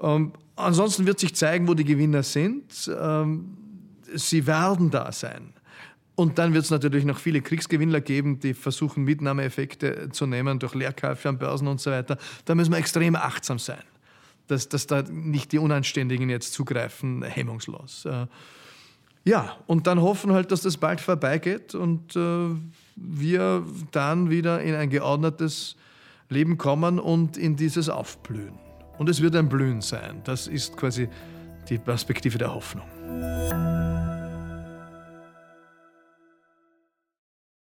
Ähm, 0.00 0.32
ansonsten 0.54 1.06
wird 1.06 1.18
sich 1.18 1.34
zeigen, 1.34 1.68
wo 1.68 1.74
die 1.74 1.84
Gewinner 1.84 2.22
sind. 2.22 2.90
Ähm, 2.98 3.56
sie 4.14 4.46
werden 4.46 4.90
da 4.90 5.10
sein. 5.12 5.55
Und 6.16 6.38
dann 6.38 6.54
wird 6.54 6.64
es 6.64 6.70
natürlich 6.70 7.04
noch 7.04 7.18
viele 7.18 7.42
Kriegsgewinnler 7.42 8.00
geben, 8.00 8.40
die 8.40 8.54
versuchen, 8.54 9.04
Mitnahmeeffekte 9.04 10.08
zu 10.10 10.26
nehmen 10.26 10.58
durch 10.58 10.74
Leerkäufe 10.74 11.28
an 11.28 11.38
Börsen 11.38 11.68
und 11.68 11.78
so 11.80 11.90
weiter. 11.90 12.16
Da 12.46 12.54
müssen 12.54 12.72
wir 12.72 12.78
extrem 12.78 13.14
achtsam 13.14 13.58
sein, 13.58 13.82
dass, 14.46 14.68
dass 14.70 14.86
da 14.86 15.02
nicht 15.02 15.52
die 15.52 15.58
Unanständigen 15.58 16.30
jetzt 16.30 16.54
zugreifen, 16.54 17.22
hemmungslos. 17.22 18.06
Äh, 18.06 18.26
ja, 19.24 19.56
und 19.66 19.86
dann 19.86 20.00
hoffen 20.00 20.32
halt, 20.32 20.52
dass 20.52 20.62
das 20.62 20.78
bald 20.78 21.02
vorbeigeht 21.02 21.74
und 21.74 22.16
äh, 22.16 22.48
wir 22.96 23.64
dann 23.90 24.30
wieder 24.30 24.62
in 24.62 24.74
ein 24.74 24.88
geordnetes 24.88 25.76
Leben 26.30 26.56
kommen 26.56 26.98
und 26.98 27.36
in 27.36 27.56
dieses 27.56 27.90
Aufblühen. 27.90 28.54
Und 28.96 29.10
es 29.10 29.20
wird 29.20 29.36
ein 29.36 29.50
Blühen 29.50 29.82
sein. 29.82 30.22
Das 30.24 30.46
ist 30.46 30.76
quasi 30.78 31.08
die 31.68 31.76
Perspektive 31.76 32.38
der 32.38 32.54
Hoffnung. 32.54 32.86